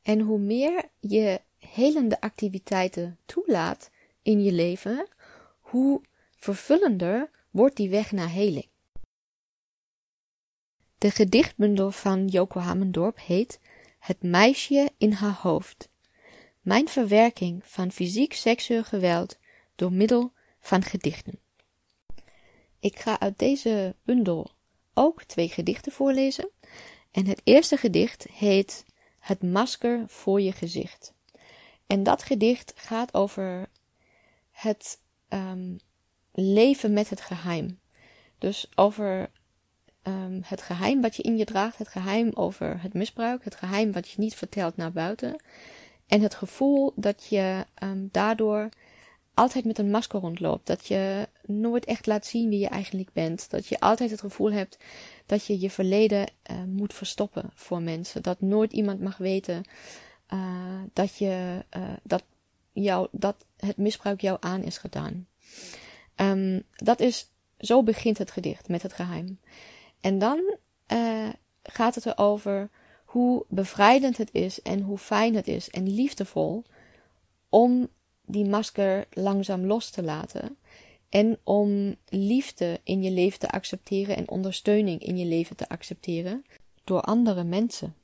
[0.02, 3.90] En hoe meer je helende activiteiten toelaat
[4.22, 5.08] in je leven,
[5.60, 6.02] hoe
[6.36, 8.68] vervullender wordt die weg naar heling.
[10.98, 13.60] De gedichtbundel van Joko Hamendorp heet
[13.98, 15.90] Het meisje in haar hoofd.
[16.60, 19.38] Mijn verwerking van fysiek seksueel geweld
[19.74, 21.40] door middel van gedichten.
[22.88, 24.50] Ik ga uit deze bundel
[24.94, 26.48] ook twee gedichten voorlezen.
[27.10, 28.84] En het eerste gedicht heet
[29.18, 31.12] Het masker voor je gezicht.
[31.86, 33.68] En dat gedicht gaat over
[34.50, 35.76] het um,
[36.32, 37.80] leven met het geheim.
[38.38, 39.30] Dus over
[40.02, 43.92] um, het geheim wat je in je draagt, het geheim over het misbruik, het geheim
[43.92, 45.42] wat je niet vertelt naar buiten.
[46.06, 48.68] En het gevoel dat je um, daardoor
[49.34, 50.66] altijd met een masker rondloopt.
[50.66, 53.50] Dat je nooit echt laat zien wie je eigenlijk bent.
[53.50, 54.78] Dat je altijd het gevoel hebt
[55.26, 58.22] dat je je verleden uh, moet verstoppen voor mensen.
[58.22, 59.64] Dat nooit iemand mag weten
[60.34, 62.22] uh, dat, je, uh, dat,
[62.72, 65.26] jou, dat het misbruik jou aan is gedaan.
[66.16, 69.38] Um, dat is, zo begint het gedicht met het geheim.
[70.00, 70.56] En dan
[71.62, 72.70] gaat het erover
[73.04, 76.64] hoe bevrijdend het is en hoe fijn het is en liefdevol
[77.48, 77.88] om
[78.24, 80.56] die masker langzaam los te laten.
[81.08, 86.44] En om liefde in je leven te accepteren en ondersteuning in je leven te accepteren
[86.84, 87.96] door andere mensen.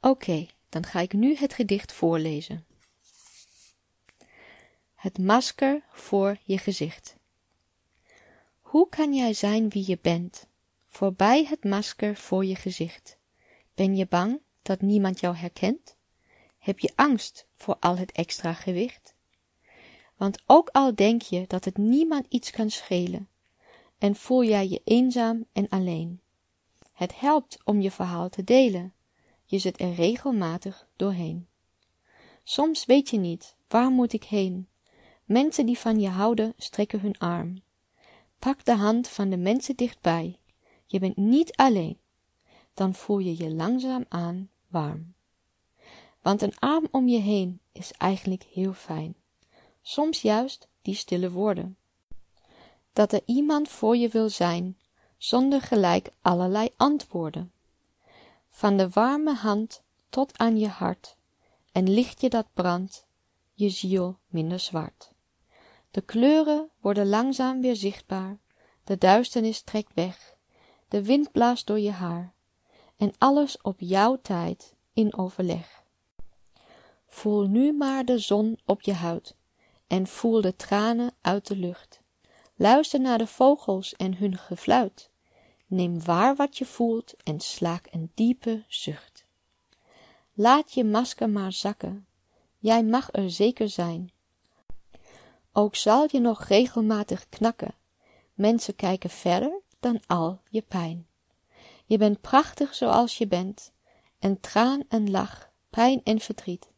[0.00, 2.64] Oké, dan ga ik nu het gedicht voorlezen.
[4.94, 7.16] Het masker voor je gezicht.
[8.60, 10.46] Hoe kan jij zijn wie je bent,
[10.88, 13.18] voorbij het masker voor je gezicht?
[13.74, 15.96] Ben je bang dat niemand jou herkent?
[16.58, 19.14] Heb je angst voor al het extra gewicht?
[20.20, 23.28] Want ook al denk je dat het niemand iets kan schelen,
[23.98, 26.20] en voel jij je eenzaam en alleen.
[26.92, 28.94] Het helpt om je verhaal te delen.
[29.44, 31.46] Je zit er regelmatig doorheen.
[32.44, 34.68] Soms weet je niet, waar moet ik heen?
[35.24, 37.62] Mensen die van je houden, strekken hun arm.
[38.38, 40.38] Pak de hand van de mensen dichtbij.
[40.86, 41.98] Je bent niet alleen.
[42.74, 45.14] Dan voel je je langzaam aan warm.
[46.22, 49.19] Want een arm om je heen is eigenlijk heel fijn.
[49.90, 51.76] Soms juist die stille woorden.
[52.92, 54.78] Dat er iemand voor je wil zijn,
[55.16, 57.52] zonder gelijk allerlei antwoorden.
[58.48, 61.16] Van de warme hand tot aan je hart,
[61.72, 63.06] en lichtje dat brandt,
[63.52, 65.12] je ziel minder zwart.
[65.90, 68.38] De kleuren worden langzaam weer zichtbaar,
[68.84, 70.36] de duisternis trekt weg,
[70.88, 72.34] de wind blaast door je haar,
[72.96, 75.82] en alles op jouw tijd in overleg.
[77.06, 79.38] Voel nu maar de zon op je huid
[79.90, 82.00] en voel de tranen uit de lucht.
[82.54, 85.10] Luister naar de vogels en hun gefluit.
[85.66, 89.26] Neem waar wat je voelt en slaak een diepe zucht.
[90.32, 92.06] Laat je masker maar zakken,
[92.58, 94.12] jij mag er zeker zijn.
[95.52, 97.74] Ook zal je nog regelmatig knakken,
[98.34, 101.06] mensen kijken verder dan al je pijn.
[101.84, 103.72] Je bent prachtig zoals je bent,
[104.18, 106.70] en traan en lach, pijn en verdriet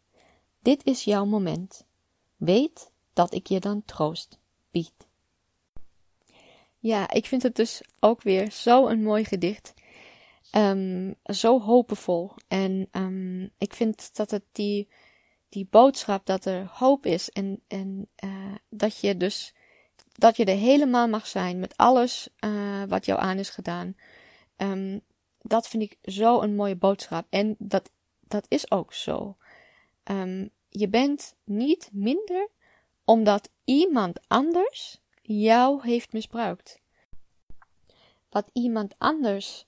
[0.63, 1.87] dit is jouw moment.
[2.37, 4.39] Weet dat ik je dan troost
[4.71, 4.93] bied.
[6.79, 9.75] Ja, ik vind het dus ook weer zo een mooi gedicht.
[10.57, 12.31] Um, zo hoopvol.
[12.49, 14.89] En um, ik vind dat het die,
[15.49, 19.55] die boodschap dat er hoop is en, en uh, dat je dus
[20.13, 23.97] dat je er helemaal mag zijn met alles uh, wat jou aan is gedaan.
[24.57, 25.01] Um,
[25.43, 27.27] dat vind ik zo een mooie boodschap.
[27.31, 27.91] En dat,
[28.21, 29.37] dat is ook zo.
[30.69, 32.49] Je bent niet minder
[33.05, 36.81] omdat iemand anders jou heeft misbruikt.
[38.31, 39.67] Wat iemand anders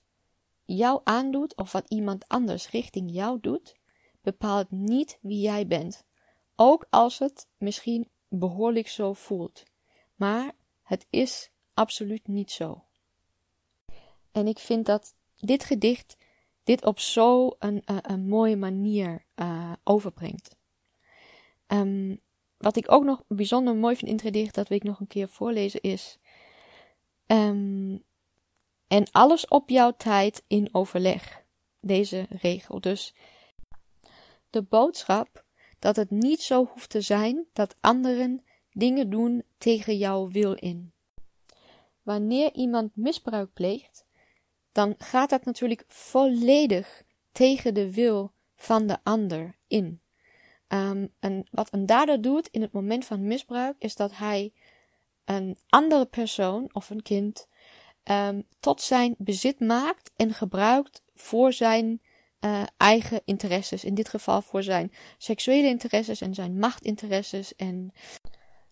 [0.65, 3.75] jou aandoet of wat iemand anders richting jou doet,
[4.21, 6.05] bepaalt niet wie jij bent.
[6.55, 9.63] Ook als het misschien behoorlijk zo voelt.
[10.15, 10.51] Maar
[10.83, 12.83] het is absoluut niet zo.
[14.31, 16.17] En ik vind dat dit gedicht
[16.63, 20.55] dit op zo'n een, een, mooie manier uh, overbrengt.
[21.67, 22.21] Um,
[22.65, 25.07] wat ik ook nog bijzonder mooi vind in het gedicht, dat wil ik nog een
[25.07, 26.17] keer voorlezen, is.
[27.27, 28.03] Um,
[28.87, 31.43] en alles op jouw tijd in overleg.
[31.79, 32.81] Deze regel.
[32.81, 33.15] Dus
[34.49, 35.45] de boodschap
[35.79, 40.93] dat het niet zo hoeft te zijn dat anderen dingen doen tegen jouw wil in.
[42.01, 44.05] Wanneer iemand misbruik pleegt,
[44.71, 50.01] dan gaat dat natuurlijk volledig tegen de wil van de ander in.
[50.75, 54.53] Um, en wat een dader doet in het moment van misbruik, is dat hij
[55.25, 57.47] een andere persoon of een kind
[58.03, 62.01] um, tot zijn bezit maakt en gebruikt voor zijn
[62.39, 63.83] uh, eigen interesses.
[63.83, 67.93] In dit geval voor zijn seksuele interesses en zijn machtinteresses en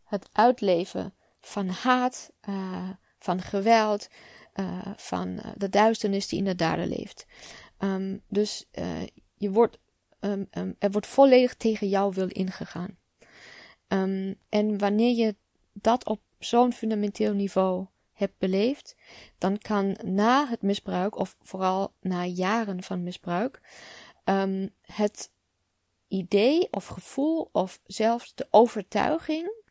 [0.03, 2.89] het uitleven van haat, uh,
[3.19, 4.07] van geweld,
[4.55, 7.25] uh, van de duisternis die in de dader leeft.
[7.79, 8.65] Um, dus
[9.37, 9.79] je wordt,
[10.23, 12.97] um, um, er wordt volledig tegen jouw wil ingegaan.
[14.49, 15.35] en wanneer je
[15.73, 18.95] dat op zo'n fundamenteel niveau hebt beleefd,
[19.37, 23.61] dan kan na het misbruik, of vooral na jaren van misbruik,
[24.81, 25.31] het
[26.07, 29.63] idee of gevoel of zelfs de overtuiging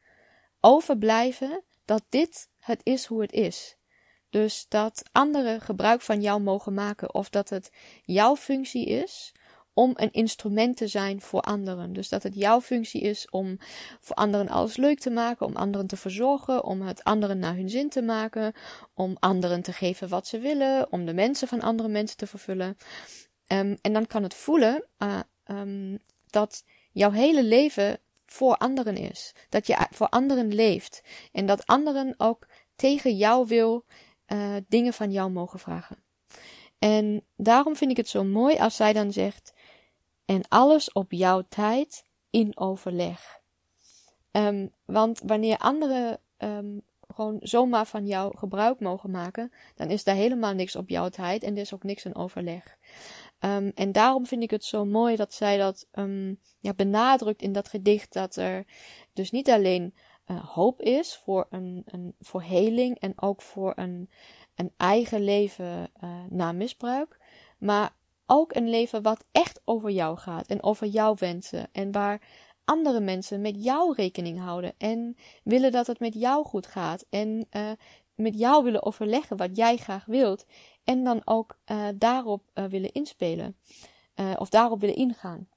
[0.61, 3.77] overblijven dat dit het is hoe het is.
[4.31, 7.73] Dus dat anderen gebruik van jou mogen maken of dat het
[8.03, 9.33] jouw functie is
[9.75, 11.93] om een instrument te zijn voor anderen.
[11.93, 13.59] Dus dat het jouw functie is om
[14.01, 17.71] voor anderen alles leuk te maken, om anderen te verzorgen, om het anderen naar hun
[17.71, 18.53] zin te maken,
[18.95, 22.77] om anderen te geven wat ze willen, om de mensen van andere mensen te vervullen.
[23.47, 29.33] Um, en dan kan het voelen uh, um, dat jouw hele leven voor anderen is.
[29.49, 31.03] Dat je voor anderen leeft.
[31.33, 32.47] En dat anderen ook
[32.77, 33.85] tegen jou wil
[34.27, 35.97] uh, dingen van jou mogen vragen.
[36.79, 39.53] En daarom vind ik het zo mooi als zij dan zegt:
[40.33, 43.41] en alles op jouw tijd in overleg.
[44.31, 46.83] Um, want wanneer anderen um,
[47.15, 51.43] gewoon zomaar van jou gebruik mogen maken, dan is daar helemaal niks op jouw tijd
[51.43, 52.77] en er is ook niks in overleg.
[53.41, 55.87] Um, en daarom vind ik het zo mooi dat zij dat
[56.61, 58.65] ja, benadrukt in dat gedicht, dat er
[59.13, 59.95] dus niet alleen
[60.27, 64.11] uh, hoop is voor, een, een, voor heling en ook voor een,
[64.55, 67.19] een eigen leven uh, na misbruik,
[67.59, 67.95] maar
[68.33, 72.21] ook een leven wat echt over jou gaat en over jouw wensen en waar
[72.65, 77.47] andere mensen met jou rekening houden en willen dat het met jou goed gaat en
[77.51, 77.71] uh,
[78.15, 80.47] met jou willen overleggen wat jij graag wilt
[80.85, 83.57] en dan ook uh, daarop uh, willen inspelen
[84.39, 85.49] of daarop willen ingaan.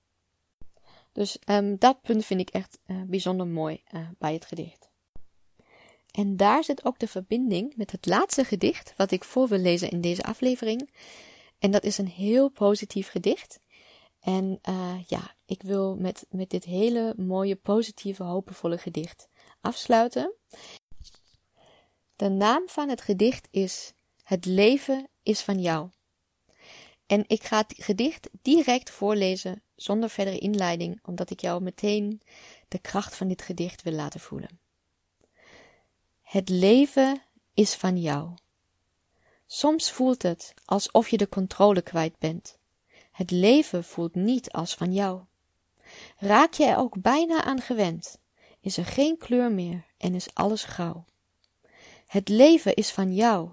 [1.11, 3.83] Dus um, dat punt vind ik echt bijzonder mooi
[4.17, 4.89] bij het gedicht.
[6.11, 9.89] En daar zit ook de verbinding met het laatste gedicht wat ik voor wil lezen
[9.89, 10.89] in deze aflevering.
[11.59, 13.59] En dat is een heel positief gedicht.
[14.19, 19.27] En uh, ja, ik wil met, met dit hele mooie, positieve, hoopvolle gedicht
[19.61, 20.33] afsluiten.
[22.15, 23.93] De naam van het gedicht is
[24.23, 25.89] Het leven is van jou.
[27.05, 32.21] En ik ga het gedicht direct voorlezen zonder verdere inleiding, omdat ik jou meteen
[32.67, 34.59] de kracht van dit gedicht wil laten voelen.
[36.21, 37.21] Het leven
[37.53, 38.33] is van jou.
[39.47, 42.57] Soms voelt het alsof je de controle kwijt bent.
[43.11, 45.21] Het leven voelt niet als van jou.
[46.17, 48.19] Raak je er ook bijna aan gewend,
[48.59, 51.05] is er geen kleur meer en is alles grauw.
[52.07, 53.49] Het leven is van jou.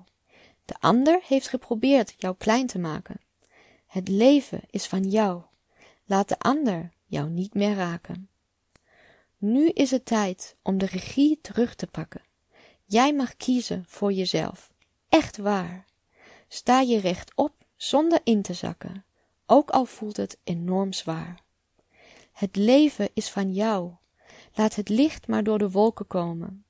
[0.64, 3.20] De ander heeft geprobeerd jou klein te maken.
[3.86, 5.42] Het leven is van jou.
[6.04, 8.28] Laat de ander jou niet meer raken.
[9.38, 12.22] Nu is het tijd om de regie terug te pakken.
[12.84, 14.71] Jij mag kiezen voor jezelf
[15.12, 15.84] echt waar.
[16.48, 19.04] Sta je rechtop zonder in te zakken,
[19.46, 21.42] ook al voelt het enorm zwaar.
[22.32, 23.90] Het leven is van jou.
[24.54, 26.64] Laat het licht maar door de wolken komen.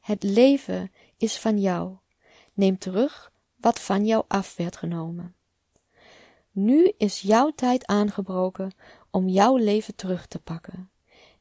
[0.00, 1.96] Het leven is van jou.
[2.52, 5.34] Neem terug wat van jou af werd genomen.
[6.50, 8.72] Nu is jouw tijd aangebroken
[9.10, 10.90] om jouw leven terug te pakken.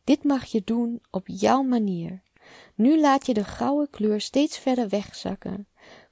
[0.04, 2.22] Dit mag je doen op jouw manier.
[2.76, 5.68] Nu laat je de gouden kleur steeds verder wegzakken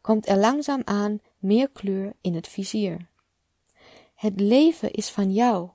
[0.06, 3.08] komt er langzaam aan meer kleur in het vizier.
[4.16, 5.70] Het leven is van jou.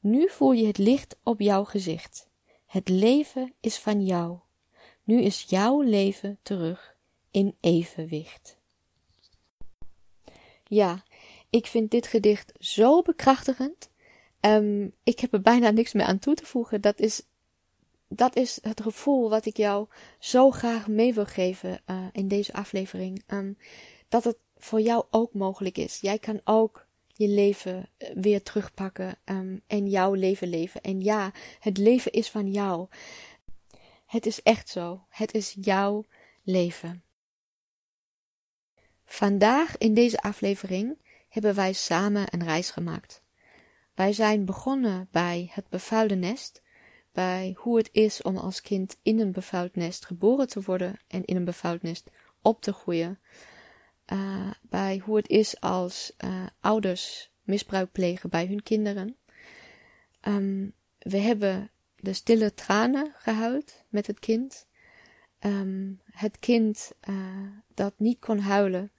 [0.00, 2.28] Nu voel je het licht op jouw gezicht.
[2.66, 4.38] Het leven is van jou.
[5.04, 6.96] Nu is jouw leven terug
[7.30, 8.56] in evenwicht.
[10.64, 11.04] Ja,
[11.50, 13.90] ik vind dit gedicht zo bekrachtigend.
[14.40, 16.80] Um, ik heb er bijna niks meer aan toe te voegen.
[16.80, 17.22] Dat is,
[18.16, 19.86] dat is het gevoel wat ik jou
[20.18, 23.22] zo graag mee wil geven uh, in deze aflevering.
[23.26, 23.58] Um,
[24.08, 26.00] dat het voor jou ook mogelijk is.
[26.00, 30.80] Jij kan ook je leven eh, weer terugpakken um, en jouw leven leven.
[30.80, 32.88] En ja, het leven is van jou.
[34.06, 35.04] Het is echt zo.
[35.08, 36.04] Het is jouw
[36.42, 37.02] leven.
[39.04, 40.98] Vandaag in deze aflevering
[41.28, 43.22] hebben wij samen een reis gemaakt.
[43.94, 46.61] Wij zijn begonnen bij het bevuilde nest,
[47.12, 51.24] bij hoe het is om als kind in een bevuild nest geboren te worden en
[51.24, 52.10] in een bevuild nest
[52.42, 53.18] op te groeien,
[54.12, 59.16] uh, bij hoe het is als uh, ouders misbruik plegen bij hun kinderen.
[60.28, 64.66] Um, we hebben de stille tranen gehuild met het kind.
[65.40, 68.92] Um, het kind uh, dat niet kon huilen.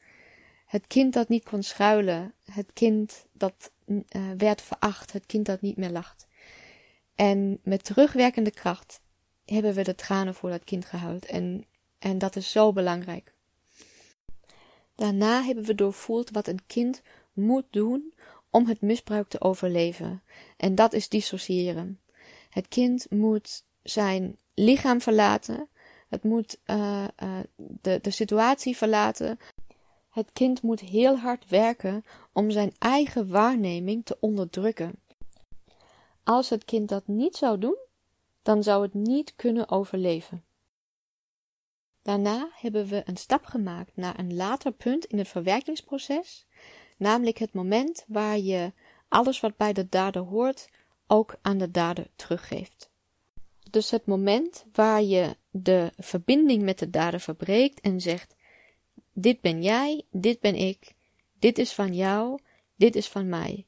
[0.65, 2.33] Het kind dat niet kon schuilen.
[2.43, 3.71] Het kind dat
[4.37, 5.11] werd veracht.
[5.11, 6.27] Het kind dat niet meer lacht.
[7.15, 9.01] En met terugwerkende kracht
[9.45, 11.25] hebben we de tranen voor dat kind gehuild.
[11.25, 11.65] En,
[11.99, 13.33] en dat is zo belangrijk.
[14.95, 17.01] Daarna hebben we doorvoeld wat een kind
[17.33, 18.13] moet doen
[18.49, 20.23] om het misbruik te overleven.
[20.57, 21.99] En dat is dissociëren.
[22.49, 25.67] Het kind moet zijn lichaam verlaten.
[26.09, 29.39] Het moet uh, uh, de, de situatie verlaten.
[30.09, 34.95] Het kind moet heel hard werken om zijn eigen waarneming te onderdrukken.
[36.23, 37.77] Als het kind dat niet zou doen,
[38.41, 40.43] dan zou het niet kunnen overleven.
[42.01, 46.45] Daarna hebben we een stap gemaakt naar een later punt in het verwerkingsproces,
[46.97, 48.73] namelijk het moment waar je
[49.07, 50.69] alles wat bij de dader hoort
[51.07, 52.91] ook aan de dader teruggeeft.
[53.69, 58.35] Dus het moment waar je de verbinding met de dader verbreekt en zegt:
[59.13, 60.93] Dit ben jij, dit ben ik,
[61.39, 62.39] dit is van jou,
[62.75, 63.65] dit is van mij.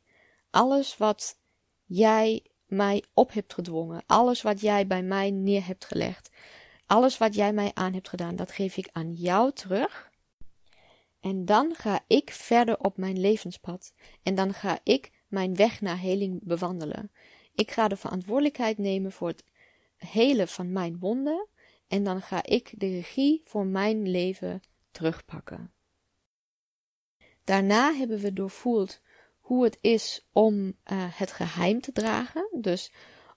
[0.49, 1.38] Alles wat
[1.86, 6.30] jij mij op hebt gedwongen, alles wat jij bij mij neer hebt gelegd,
[6.86, 10.14] alles wat jij mij aan hebt gedaan, dat geef ik aan jou terug.
[11.26, 13.94] En dan ga ik verder op mijn levenspad.
[14.24, 17.12] En dan ga ik mijn weg naar heling bewandelen.
[17.56, 19.44] Ik ga de verantwoordelijkheid nemen voor het
[19.96, 21.48] helen van mijn wonden.
[21.88, 24.62] En dan ga ik de regie voor mijn leven
[24.92, 25.74] terugpakken.
[27.44, 29.02] Daarna hebben we doorvoeld
[29.46, 30.74] hoe het is om uh,
[31.10, 32.48] het geheim te dragen.
[32.52, 32.91] Dus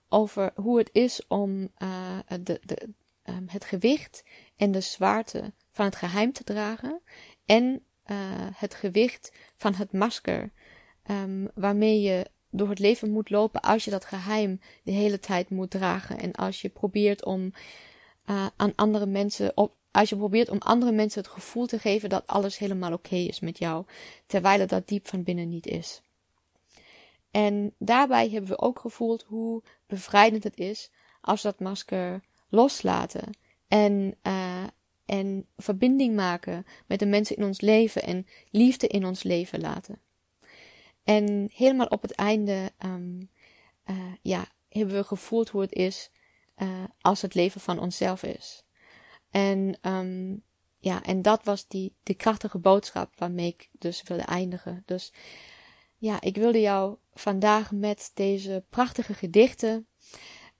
[0.08, 2.88] over hoe het is om uh, de, de,
[3.24, 4.24] um, het gewicht
[4.56, 7.00] en de zwaarte van het geheim te dragen.
[7.44, 7.64] En
[8.06, 8.16] uh,
[8.54, 10.52] het gewicht van het masker
[11.10, 15.50] um, waarmee je door het leven moet lopen als je dat geheim de hele tijd
[15.50, 16.18] moet dragen.
[16.18, 17.52] En als je probeert om
[18.56, 22.26] aan andere mensen op, als je probeert om andere mensen het gevoel te geven dat
[22.26, 23.84] alles helemaal oké is met jou,
[24.26, 26.02] terwijl het dat diep van binnen niet is.
[27.30, 30.90] En daarbij hebben we ook gevoeld hoe bevrijdend het is
[31.20, 33.36] als dat masker loslaten
[33.68, 34.64] en, uh,
[35.06, 40.00] en verbinding maken met de mensen in ons leven en liefde in ons leven laten.
[41.04, 43.30] En helemaal op het einde, um,
[43.90, 46.10] uh, ja, hebben we gevoeld hoe het is
[46.56, 48.66] uh, als het leven van onszelf is.
[49.30, 50.42] En, um,
[50.78, 54.82] ja, en dat was die, die krachtige boodschap waarmee ik dus wilde eindigen.
[54.86, 55.12] Dus
[55.96, 59.86] ja, ik wilde jou vandaag met deze prachtige gedichten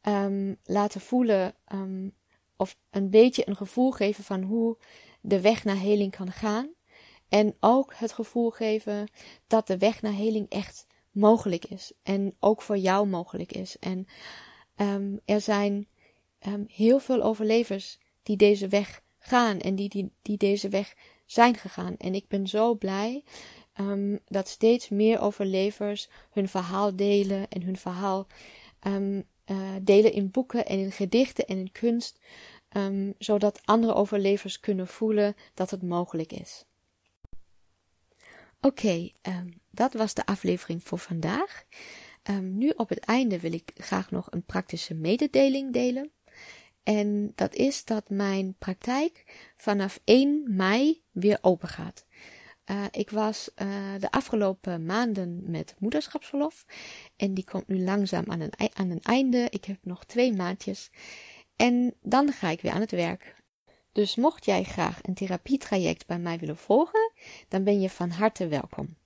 [0.03, 2.15] um, laten voelen um,
[2.57, 4.77] of een beetje een gevoel geven van hoe
[5.21, 6.71] de weg naar heling kan gaan.
[7.29, 9.09] En ook het gevoel geven
[9.47, 11.93] dat de weg naar heling echt mogelijk is.
[12.03, 13.79] En ook voor jou mogelijk is.
[13.79, 14.07] En
[15.25, 15.89] er zijn
[16.67, 17.99] heel veel overlevers
[18.29, 20.95] die deze weg gaan en die, die, die deze weg
[21.27, 21.97] zijn gegaan.
[21.97, 23.25] En ik ben zo blij
[23.81, 28.27] um, dat steeds meer overlevers hun verhaal delen en hun verhaal
[28.87, 32.21] um, uh, delen in boeken en in gedichten en in kunst,
[32.77, 36.65] um, zodat andere overlevers kunnen voelen dat het mogelijk is.
[38.61, 39.11] Oké,
[39.71, 41.65] dat was de aflevering voor vandaag.
[42.41, 46.11] Nu op het einde wil ik graag nog een praktische mededeling delen.
[46.83, 49.25] En dat is dat mijn praktijk
[49.57, 52.07] vanaf 1 mei weer open gaat.
[52.71, 53.69] Uh, ik was uh,
[53.99, 56.65] de afgelopen maanden met moederschapsverlof.
[57.17, 59.47] En die komt nu langzaam aan een, aan een einde.
[59.51, 60.91] Ik heb nog twee maandjes.
[61.57, 63.37] En dan ga ik weer aan het werk.
[63.93, 67.13] Dus mocht jij graag een therapietraject bij mij willen volgen,
[67.49, 68.97] dan ben je van harte welkom.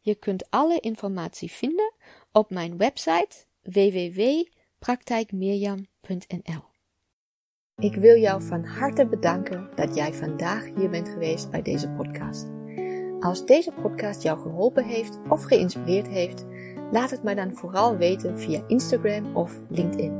[0.00, 1.92] Je kunt alle informatie vinden
[2.32, 4.20] op mijn website www
[4.78, 6.69] praktijkmirjam.nl.
[7.80, 12.50] Ik wil jou van harte bedanken dat jij vandaag hier bent geweest bij deze podcast.
[13.20, 16.46] Als deze podcast jou geholpen heeft of geïnspireerd heeft,
[16.90, 20.12] laat het mij dan vooral weten via Instagram of LinkedIn.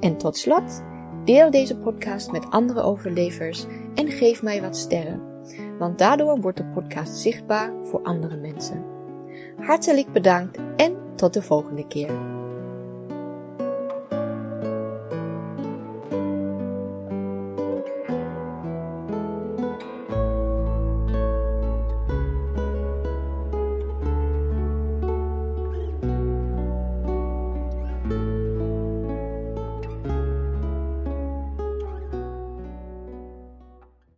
[0.00, 0.82] En tot slot,
[1.24, 5.22] deel deze podcast met andere overlevers en geef mij wat sterren,
[5.78, 8.84] want daardoor wordt de podcast zichtbaar voor andere mensen.
[9.56, 12.41] Hartelijk bedankt en tot de volgende keer.